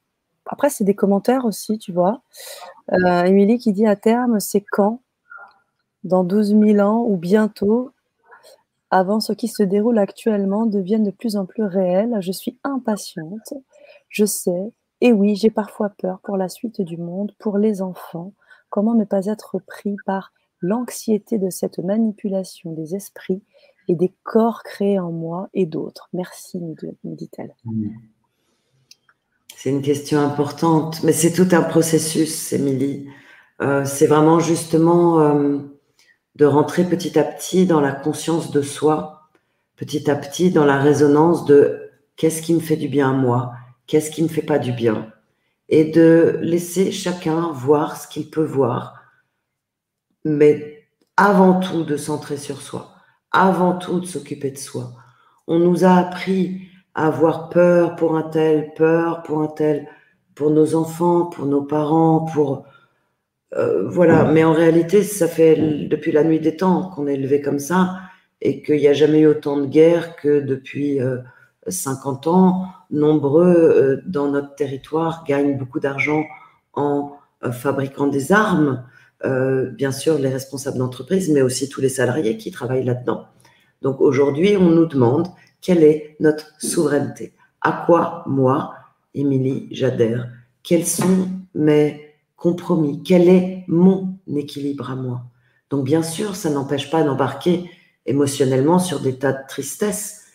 [0.46, 2.22] après, c'est des commentaires aussi, tu vois.
[2.92, 5.00] Euh, Émilie qui dit à terme, c'est quand?
[6.04, 7.92] Dans 12 000 ans ou bientôt?
[8.92, 12.18] Avant ce qui se déroule actuellement devienne de plus en plus réel.
[12.20, 13.54] Je suis impatiente,
[14.10, 18.34] je sais, et oui, j'ai parfois peur pour la suite du monde, pour les enfants.
[18.68, 23.42] Comment ne pas être pris par l'anxiété de cette manipulation des esprits
[23.88, 26.10] et des corps créés en moi et d'autres?
[26.12, 27.54] Merci, me dit-elle.
[29.56, 33.08] C'est une question importante, mais c'est tout un processus, Émilie.
[33.62, 35.58] Euh, c'est vraiment justement euh,
[36.36, 39.28] de rentrer petit à petit dans la conscience de soi,
[39.76, 43.52] petit à petit dans la résonance de qu'est-ce qui me fait du bien à moi,
[43.86, 45.12] qu'est-ce qui me fait pas du bien,
[45.68, 48.94] et de laisser chacun voir ce qu'il peut voir,
[50.24, 50.86] mais
[51.16, 52.94] avant tout de centrer sur soi,
[53.30, 54.92] avant tout de s'occuper de soi.
[55.46, 56.62] On nous a appris
[56.94, 59.88] avoir peur pour un tel, peur pour un tel,
[60.34, 62.64] pour nos enfants, pour nos parents, pour
[63.56, 64.24] euh, voilà.
[64.24, 65.56] Mais en réalité, ça fait
[65.88, 68.00] depuis la nuit des temps qu'on est élevé comme ça
[68.40, 70.98] et qu'il n'y a jamais eu autant de guerres que depuis
[71.66, 72.66] 50 euh, ans.
[72.90, 76.24] Nombreux euh, dans notre territoire gagnent beaucoup d'argent
[76.74, 77.12] en
[77.52, 78.84] fabriquant des armes.
[79.24, 83.26] bien sûr, les responsables d'entreprise, mais aussi tous les salariés qui travaillent là-dedans.
[83.82, 85.26] Donc aujourd'hui, on nous demande
[85.60, 88.74] quelle est notre souveraineté À quoi, moi,
[89.12, 90.28] Émilie, j'adhère
[90.62, 92.11] Quels sont mes
[92.42, 95.22] compromis Quel est mon équilibre à moi?
[95.70, 97.70] Donc, bien sûr, ça n'empêche pas d'embarquer
[98.04, 100.26] émotionnellement sur des tas de tristesse.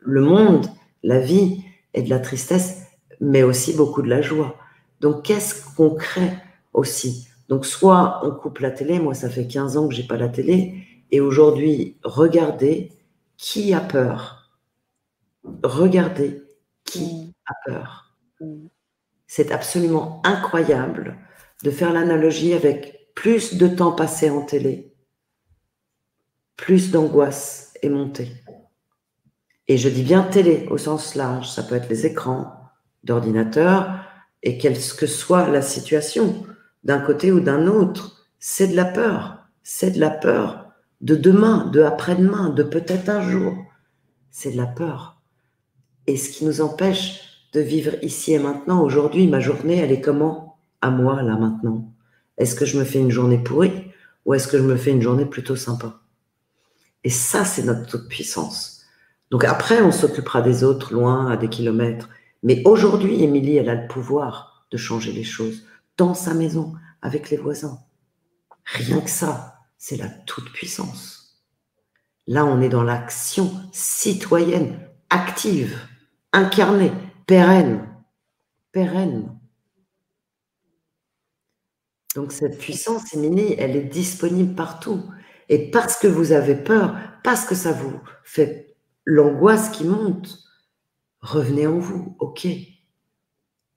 [0.00, 0.66] Le monde,
[1.02, 1.62] la vie
[1.92, 2.82] est de la tristesse,
[3.20, 4.56] mais aussi beaucoup de la joie.
[5.00, 6.32] Donc, qu'est-ce qu'on crée
[6.72, 7.28] aussi?
[7.48, 10.28] Donc, soit on coupe la télé, moi, ça fait 15 ans que j'ai pas la
[10.28, 12.90] télé, et aujourd'hui, regardez
[13.36, 14.40] qui a peur
[15.62, 16.42] regardez
[16.84, 17.32] qui mm.
[17.46, 18.16] a peur.
[18.40, 18.66] Mm.
[19.26, 21.16] C'est absolument incroyable
[21.62, 24.94] de faire l'analogie avec plus de temps passé en télé,
[26.56, 28.32] plus d'angoisse est montée.
[29.68, 32.52] Et je dis bien télé au sens large, ça peut être les écrans
[33.04, 34.00] d'ordinateur
[34.42, 36.46] et quelle que soit la situation.
[36.82, 39.44] d'un côté ou d'un autre, c'est de la peur.
[39.62, 40.60] C'est de la peur
[41.00, 43.54] de demain, de après-demain, de peut-être un jour.
[44.30, 45.20] C'est de la peur.
[46.06, 50.00] Et ce qui nous empêche de vivre ici et maintenant, aujourd'hui, ma journée, elle est
[50.00, 50.49] comment?
[50.80, 51.92] À moi, là, maintenant.
[52.38, 53.90] Est-ce que je me fais une journée pourrie
[54.24, 56.00] ou est-ce que je me fais une journée plutôt sympa?
[57.04, 58.84] Et ça, c'est notre toute puissance.
[59.30, 62.08] Donc après, on s'occupera des autres, loin, à des kilomètres.
[62.42, 65.64] Mais aujourd'hui, Émilie, elle a le pouvoir de changer les choses
[65.96, 67.78] dans sa maison, avec les voisins.
[68.64, 71.42] Rien que ça, c'est la toute-puissance.
[72.26, 74.78] Là, on est dans l'action citoyenne,
[75.10, 75.78] active,
[76.32, 76.92] incarnée,
[77.26, 77.86] pérenne.
[78.72, 79.39] Pérenne.
[82.14, 85.04] Donc cette puissance, Émilie, elle est disponible partout.
[85.48, 90.38] Et parce que vous avez peur, parce que ça vous fait l'angoisse qui monte,
[91.20, 92.16] revenez en vous.
[92.18, 92.46] Ok,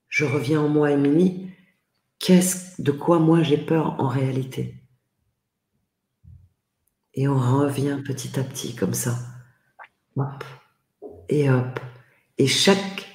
[0.07, 1.51] je reviens en moi, Émilie.
[2.19, 4.81] Qu'est-ce de quoi moi j'ai peur en réalité?
[7.15, 9.17] Et on revient petit à petit comme ça.
[10.15, 10.43] Hop
[11.29, 11.79] et hop.
[12.37, 13.07] Et chaque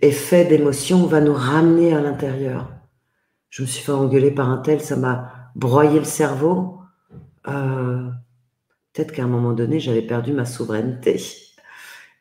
[0.00, 2.70] effet d'émotion va nous ramener à l'intérieur
[3.52, 6.78] je me suis fait engueuler par un tel, ça m'a broyé le cerveau.
[7.46, 8.08] Euh,
[8.92, 11.22] peut-être qu'à un moment donné, j'avais perdu ma souveraineté.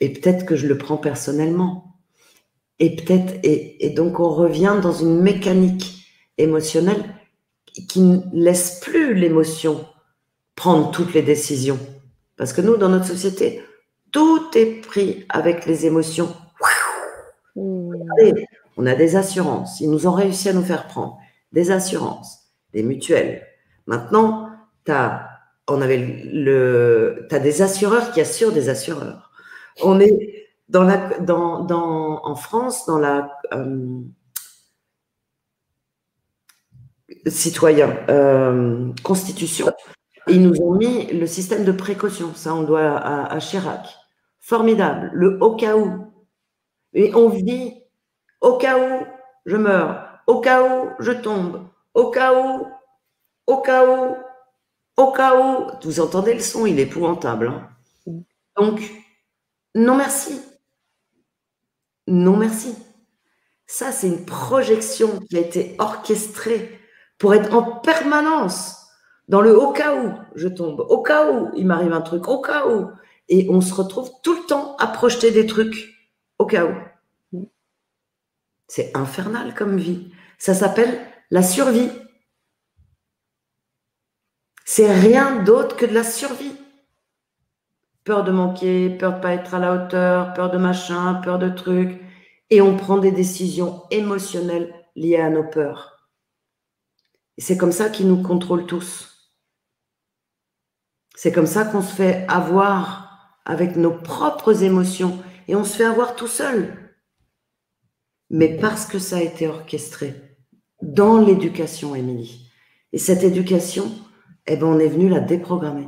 [0.02, 1.96] Et peut-être que je le prends personnellement.
[2.80, 6.06] Et peut-être, et, donc on revient dans une mécanique
[6.38, 7.02] émotionnelle
[7.88, 9.86] qui ne laisse plus l'émotion
[10.58, 11.80] prendre toutes les décisions.
[12.36, 13.64] Parce que nous, dans notre société,
[14.12, 16.36] tout est pris avec les émotions.
[17.56, 17.94] Mmh.
[18.76, 19.80] on a des assurances.
[19.80, 21.21] Ils nous ont réussi à nous faire prendre
[21.52, 23.46] des assurances, des mutuelles.
[23.88, 24.50] Maintenant,
[24.88, 25.28] as,
[25.68, 29.32] on avait le, as des assureurs qui assurent des assureurs.
[29.82, 34.02] On est dans la, dans, dans, en France, dans la euh,
[37.28, 39.72] citoyen euh, constitution,
[40.28, 42.34] ils nous ont mis le système de précaution.
[42.36, 43.86] Ça, on doit à, à Chirac.
[44.40, 45.12] Formidable.
[45.14, 46.12] Le au cas où.
[46.94, 47.84] Et on vit
[48.40, 49.06] au cas où
[49.46, 50.01] je meurs
[50.32, 52.66] au cas où je tombe, au cas où,
[53.48, 54.16] au cas où,
[54.96, 55.68] au cas où.
[55.84, 57.48] Vous entendez le son, il est épouvantable.
[57.48, 57.68] Hein.
[58.56, 58.80] Donc,
[59.76, 60.42] non merci.
[62.08, 62.74] Non merci.
[63.68, 66.80] Ça, c'est une projection qui a été orchestrée
[67.18, 68.88] pour être en permanence
[69.28, 72.40] dans le au cas où je tombe, au cas où il m'arrive un truc, au
[72.40, 72.90] cas où.
[73.28, 75.94] Et on se retrouve tout le temps à projeter des trucs
[76.40, 77.44] au cas où.
[78.70, 80.12] C'est infernal comme vie.
[80.42, 81.00] Ça s'appelle
[81.30, 81.92] la survie.
[84.66, 86.56] C'est rien d'autre que de la survie.
[88.04, 91.48] Peur de manquer, peur de pas être à la hauteur, peur de machin, peur de
[91.48, 92.02] trucs.
[92.50, 96.10] Et on prend des décisions émotionnelles liées à nos peurs.
[97.38, 99.32] Et c'est comme ça qu'ils nous contrôlent tous.
[101.14, 105.86] C'est comme ça qu'on se fait avoir avec nos propres émotions et on se fait
[105.86, 106.96] avoir tout seul.
[108.32, 110.31] Mais parce que ça a été orchestré,
[110.82, 112.52] dans l'éducation, Émilie.
[112.94, 113.92] Et cette éducation,
[114.48, 115.88] eh ben, on est venu la déprogrammer.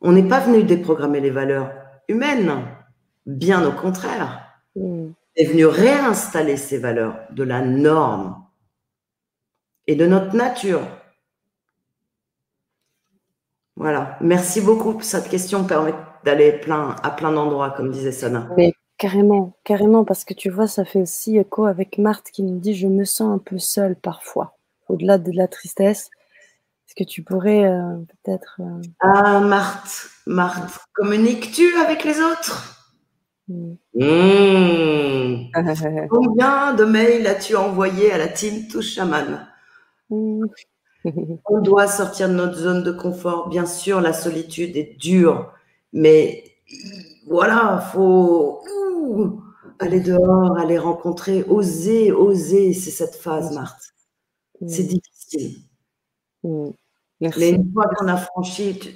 [0.00, 1.72] On n'est pas venu déprogrammer les valeurs
[2.08, 2.64] humaines,
[3.26, 4.60] bien au contraire.
[4.76, 5.10] Mm.
[5.10, 8.44] On est venu réinstaller ces valeurs de la norme
[9.86, 10.82] et de notre nature.
[13.76, 14.18] Voilà.
[14.20, 15.00] Merci beaucoup.
[15.00, 15.94] Cette question permet
[16.24, 18.48] d'aller plein, à plein d'endroits, comme disait Sana.
[18.98, 22.74] Carrément, carrément, parce que tu vois, ça fait aussi écho avec Marthe qui nous dit
[22.74, 24.56] Je me sens un peu seule parfois,
[24.88, 26.10] au-delà de la tristesse.
[26.86, 28.60] Est-ce que tu pourrais euh, peut-être.
[28.60, 32.74] Euh, ah, Marthe, Marthe, communiques-tu avec les autres?
[33.46, 33.74] Hmm.
[33.94, 35.50] Hmm.
[36.10, 39.46] Combien de mails as-tu envoyé à la team Touche Chaman?
[40.10, 40.44] Hmm.
[41.44, 43.48] On doit sortir de notre zone de confort.
[43.48, 45.52] Bien sûr, la solitude est dure,
[45.92, 46.42] mais
[47.28, 48.62] voilà, faut
[49.78, 53.94] aller dehors, aller rencontrer, oser, oser, c'est cette phase, Marthe.
[54.66, 55.62] C'est difficile.
[57.20, 58.94] Mais une fois qu'on a franchi,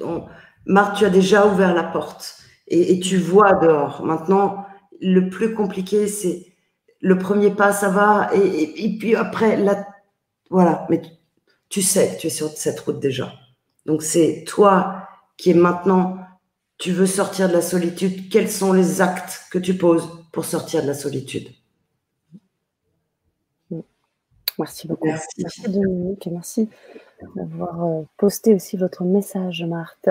[0.66, 4.04] Marthe, tu as déjà ouvert la porte et, tu vois dehors.
[4.04, 4.64] Maintenant,
[5.00, 6.46] le plus compliqué, c'est
[7.00, 9.86] le premier pas, ça va, et, puis après, là,
[10.50, 11.02] voilà, mais
[11.68, 13.32] tu sais que tu es sur cette route déjà.
[13.86, 16.18] Donc c'est toi qui est maintenant
[16.82, 20.82] tu veux sortir de la solitude, quels sont les actes que tu poses pour sortir
[20.82, 21.46] de la solitude?
[24.58, 25.06] Merci beaucoup.
[25.06, 26.68] Merci, Dominique et merci
[27.36, 30.08] d'avoir euh, posté aussi votre message, Marthe.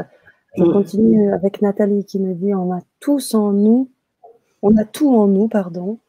[0.56, 0.72] Je mm.
[0.72, 3.89] continue avec Nathalie qui me dit on a tous en nous,
[4.61, 5.99] on a tout en nous, pardon,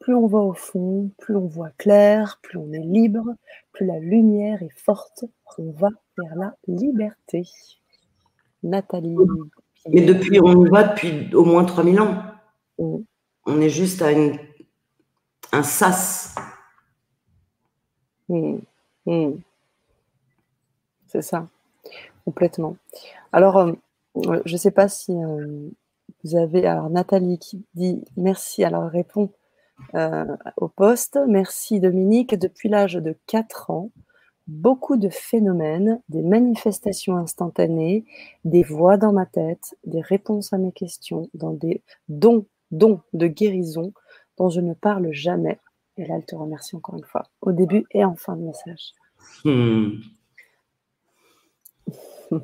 [0.00, 3.34] plus on va au fond, plus on voit clair, plus on est libre,
[3.72, 5.26] plus la lumière est forte,
[5.58, 7.46] on va vers la liberté.
[8.62, 9.14] Nathalie.
[9.92, 12.22] Mais depuis, on y va depuis au moins 3000 ans.
[12.78, 12.96] Mm.
[13.46, 14.38] On est juste à une,
[15.52, 16.34] un sas.
[18.28, 18.58] Mm.
[19.06, 19.32] Mm.
[21.06, 21.46] C'est ça,
[22.24, 22.76] complètement.
[23.32, 23.72] Alors, euh,
[24.44, 25.68] je ne sais pas si euh,
[26.24, 26.66] vous avez.
[26.66, 28.64] Alors, Nathalie qui dit merci.
[28.64, 29.30] Alors, répond
[29.94, 30.24] euh,
[30.56, 31.18] au poste.
[31.28, 32.34] Merci Dominique.
[32.34, 33.90] Depuis l'âge de 4 ans,
[34.46, 38.04] beaucoup de phénomènes, des manifestations instantanées,
[38.44, 43.26] des voix dans ma tête, des réponses à mes questions, dans des dons, dons de
[43.26, 43.92] guérison
[44.38, 45.58] dont je ne parle jamais.
[45.96, 48.92] Et là, elle te remercie encore une fois, au début et en fin de message.
[49.44, 49.92] Hmm.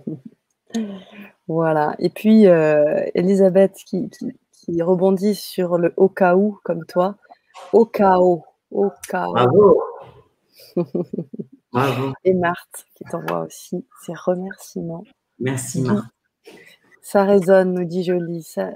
[1.49, 1.95] voilà.
[1.99, 4.11] Et puis, euh, Elisabeth qui,
[4.53, 7.17] qui, rebondit sur le au cas où, comme toi.
[7.73, 8.43] Au cas où.
[8.71, 9.33] Au cas où.
[9.33, 9.83] Bravo.
[12.25, 15.05] Et Marthe qui t'envoie aussi ses remerciements.
[15.39, 16.07] Merci Marthe.
[17.01, 18.43] Ça résonne, nous dit Jolie.
[18.43, 18.71] Ça,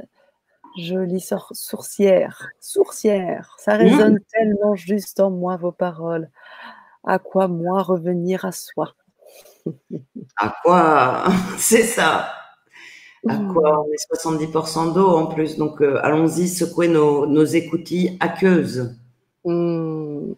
[0.76, 2.48] jolie sourcière.
[2.60, 3.56] Sourcière.
[3.58, 4.24] Ça résonne mmh.
[4.32, 6.30] tellement juste en moi vos paroles.
[7.04, 8.94] À quoi moi revenir à soi?
[10.36, 11.24] À quoi?
[11.58, 12.28] C'est ça.
[13.28, 13.52] À mmh.
[13.52, 13.84] quoi?
[13.84, 15.56] On est 70% d'eau en plus.
[15.56, 18.96] Donc euh, allons-y secouer nos, nos écoutilles aqueuses.
[19.44, 20.32] Mmh.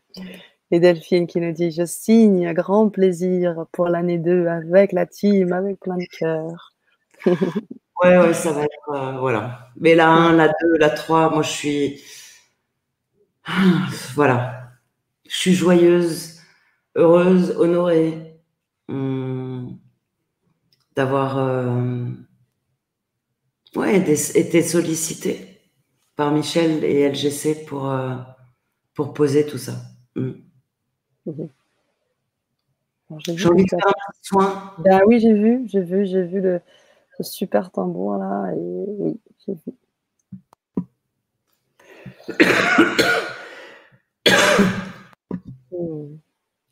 [0.71, 5.07] Et Delphine qui nous dit Je signe à grand plaisir pour l'année 2 avec la
[5.07, 6.75] team, avec plein de cœur.
[7.27, 8.91] ouais, ouais, ça va être.
[8.95, 9.71] Euh, voilà.
[9.81, 12.03] Mais la 1, la 2, la 3, moi je suis.
[14.15, 14.73] Voilà.
[15.27, 16.41] Je suis joyeuse,
[16.97, 18.41] heureuse, honorée
[18.89, 19.79] hum,
[20.97, 22.07] d'avoir euh,
[23.77, 25.61] ouais, été sollicitée
[26.17, 28.17] par Michel et LGC pour, euh,
[28.95, 29.75] pour poser tout ça.
[30.17, 30.48] Hum.
[34.23, 34.75] Soin.
[34.79, 36.61] Ben oui, j'ai vu, j'ai vu, j'ai vu le,
[37.21, 38.53] super tambour là.
[38.53, 39.73] Et oui, j'ai vu.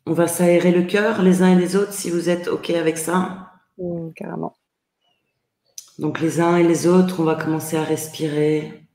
[0.05, 2.97] On va s'aérer le cœur les uns et les autres si vous êtes OK avec
[2.97, 3.51] ça.
[3.77, 4.55] Mmh, carrément.
[5.99, 8.87] Donc les uns et les autres, on va commencer à respirer.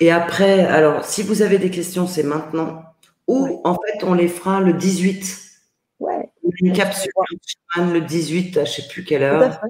[0.00, 2.82] Et après, alors si vous avez des questions, c'est maintenant.
[3.28, 5.42] Ou en fait, on les fera le 18.
[6.00, 6.30] Ouais.
[6.60, 7.12] Une capsule
[7.76, 9.60] le 18, je ne sais plus quelle heure.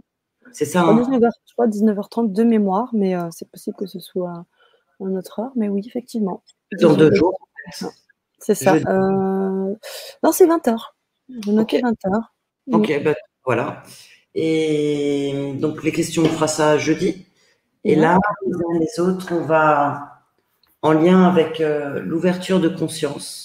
[0.52, 0.82] C'est ça.
[0.82, 4.44] Hein 19h, je crois 19h30 de mémoire, mais euh, c'est possible que ce soit
[5.00, 5.52] une autre heure.
[5.56, 6.42] Mais oui, effectivement.
[6.80, 7.38] Dans deux jours.
[8.38, 8.74] C'est ça.
[8.74, 9.74] Euh...
[10.22, 10.76] Non, c'est 20h.
[11.28, 12.22] Je notais 20h.
[12.72, 13.14] Ok, bah,
[13.44, 13.82] voilà.
[14.34, 17.26] Et donc, les questions, on fera ça jeudi.
[17.84, 20.14] Et là, les uns les autres, on va
[20.82, 23.43] en lien avec euh, l'ouverture de conscience,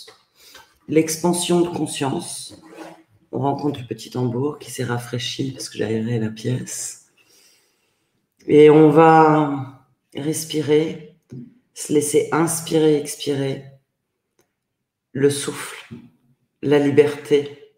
[0.89, 2.61] l'expansion de conscience.
[3.31, 7.11] On rencontre le petit tambour qui s'est rafraîchi parce que j'ai aéré la pièce.
[8.47, 9.85] Et on va
[10.15, 11.15] respirer,
[11.73, 13.63] se laisser inspirer, expirer
[15.13, 15.95] le souffle,
[16.61, 17.71] la liberté.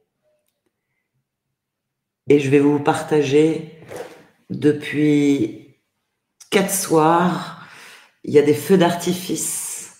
[2.29, 3.77] Et je vais vous partager
[4.49, 5.75] depuis
[6.49, 7.61] quatre soirs
[8.23, 9.99] il y a des feux d'artifice,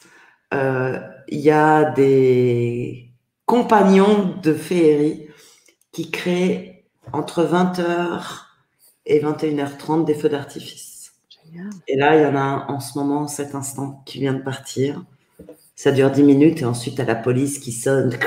[0.54, 1.00] euh,
[1.32, 3.10] il y a des
[3.46, 5.30] compagnons de féerie
[5.92, 8.22] qui créent entre 20h
[9.06, 11.14] et 21h30 des feux d'artifice.
[11.88, 15.04] Et là, il y en a en ce moment, cet instant, qui vient de partir.
[15.76, 18.18] Ça dure 10 minutes et ensuite, à la police qui sonne.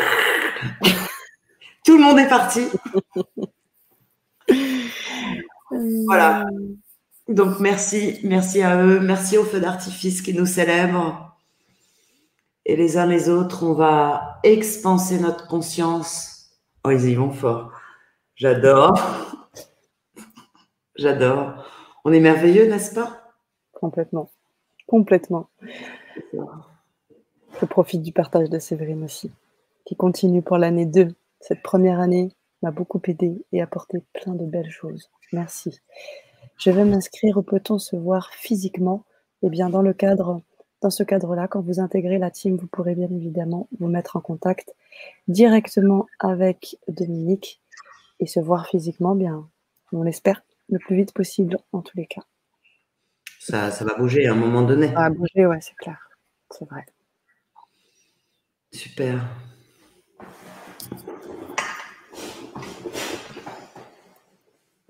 [1.85, 2.67] Tout le monde est parti.
[6.07, 6.45] voilà.
[7.29, 11.34] Donc merci, merci à eux, merci aux feux d'artifice qui nous célèbrent.
[12.67, 16.51] Et les uns les autres, on va expanser notre conscience.
[16.85, 17.73] Oh, ils y vont fort.
[18.37, 18.99] J'adore.
[20.97, 21.65] J'adore.
[22.05, 23.35] On est merveilleux, n'est-ce pas?
[23.73, 24.31] Complètement.
[24.87, 25.49] Complètement.
[27.61, 29.31] Je profite du partage de Séverine aussi,
[29.85, 31.15] qui continue pour l'année 2.
[31.41, 32.31] Cette première année
[32.63, 35.11] m'a beaucoup aidé et apporté plein de belles choses.
[35.33, 35.81] Merci.
[36.57, 39.05] Je vais m'inscrire, peut-on se voir physiquement
[39.43, 40.41] Eh bien, dans, le cadre,
[40.85, 44.21] dans ce cadre-là, quand vous intégrez la team, vous pourrez bien évidemment vous mettre en
[44.21, 44.75] contact
[45.29, 47.63] directement avec Dominique
[48.21, 49.49] et se voir physiquement, bien,
[49.93, 52.21] on l'espère, le plus vite possible en tous les cas.
[53.41, 54.89] Ça, ça va bouger à un moment donné.
[54.89, 56.07] Ça va bouger, ouais, c'est clair.
[56.51, 56.85] C'est vrai.
[58.71, 59.27] Super.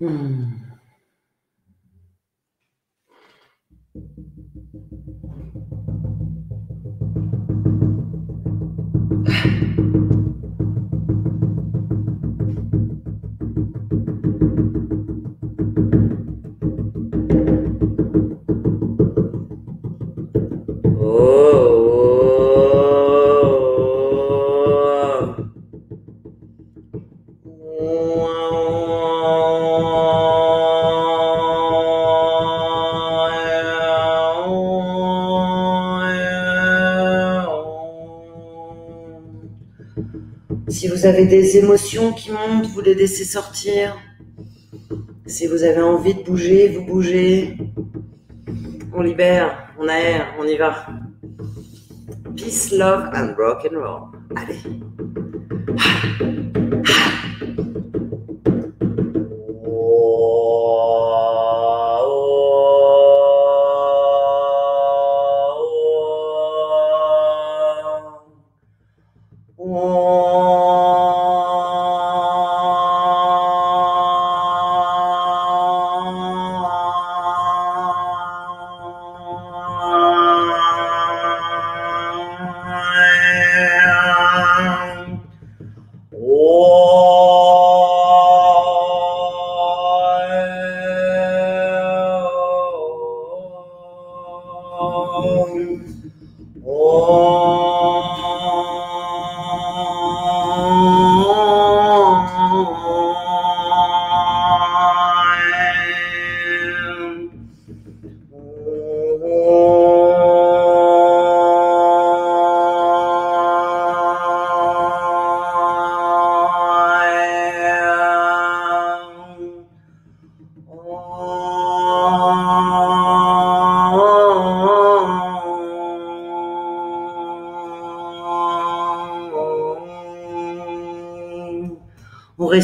[0.01, 0.55] Hmm.
[41.05, 43.97] Avez des émotions qui montent, vous les laissez sortir.
[45.25, 47.57] Si vous avez envie de bouger, vous bougez.
[48.93, 50.87] On libère, on aère, on y va.
[52.35, 54.01] Peace, love and rock and roll.
[54.35, 54.84] Allez.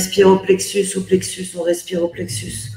[0.02, 2.72] Respire au plexus, au plexus, on respire au plexus.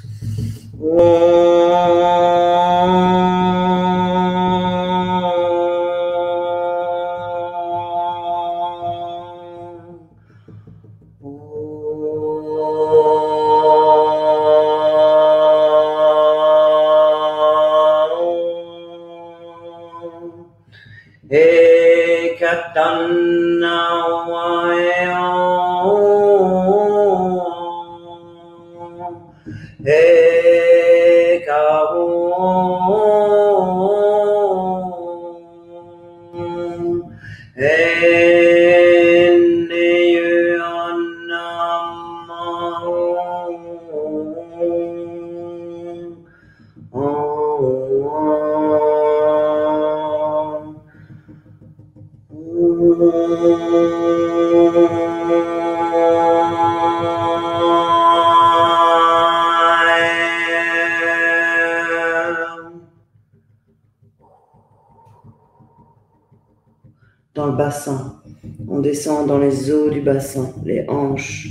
[68.68, 71.48] On descend dans les os du bassin, les hanches.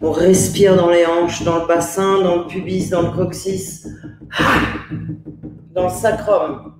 [0.00, 3.86] On respire dans les hanches, dans le bassin, dans le pubis, dans le coccyx,
[5.74, 6.72] dans le sacrum.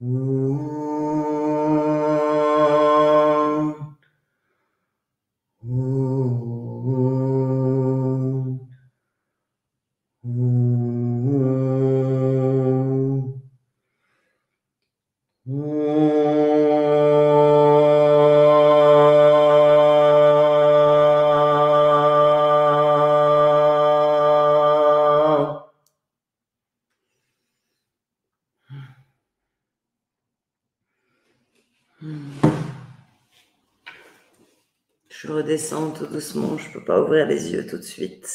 [0.00, 0.39] Mm.
[35.60, 38.26] Je redescends tout doucement, je ne peux pas ouvrir les yeux tout de suite.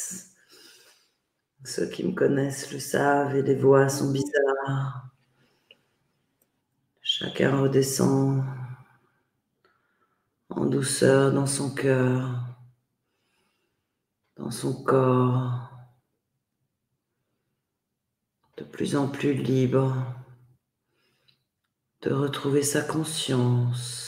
[1.64, 5.08] Ceux qui me connaissent le savent et les voix sont bizarres.
[7.02, 8.44] Chacun redescend
[10.50, 12.44] en douceur dans son cœur,
[14.36, 15.72] dans son corps,
[18.56, 19.96] de plus en plus libre
[22.02, 24.06] de retrouver sa conscience,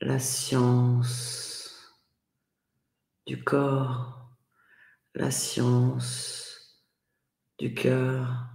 [0.00, 1.19] la science
[3.42, 4.30] corps,
[5.14, 6.84] la science
[7.58, 8.48] du cœur,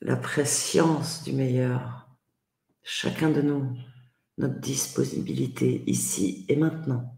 [0.00, 2.08] la préscience du meilleur,
[2.82, 3.76] chacun de nous,
[4.38, 7.16] notre disponibilité ici et maintenant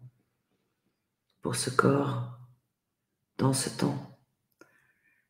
[1.41, 2.39] pour ce corps,
[3.39, 4.19] dans ce temps,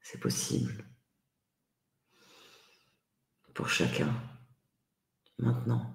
[0.02, 0.84] c'est possible
[3.54, 4.14] pour chacun,
[5.38, 5.94] maintenant,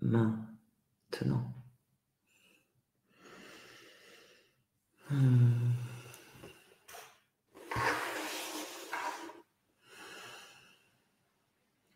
[0.00, 1.55] maintenant.
[5.10, 5.76] うん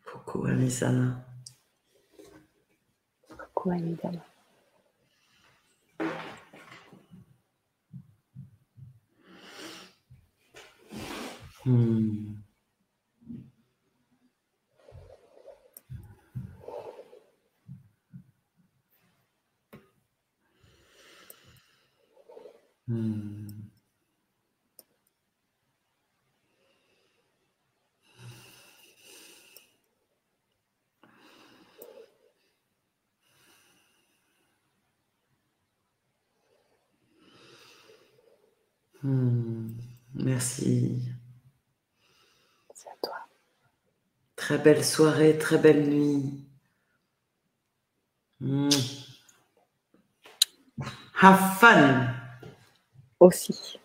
[0.05, 1.23] ここは水だな。
[3.29, 4.23] ここは水だな。
[11.65, 12.40] うん。
[22.91, 23.47] Hmm.
[39.03, 39.69] Hmm.
[40.15, 41.07] Merci.
[42.73, 43.13] C'est à toi.
[44.35, 46.45] Très belle soirée, très belle nuit.
[48.41, 48.67] Hmm.
[51.21, 52.20] Have fun.
[53.21, 53.80] Aussi.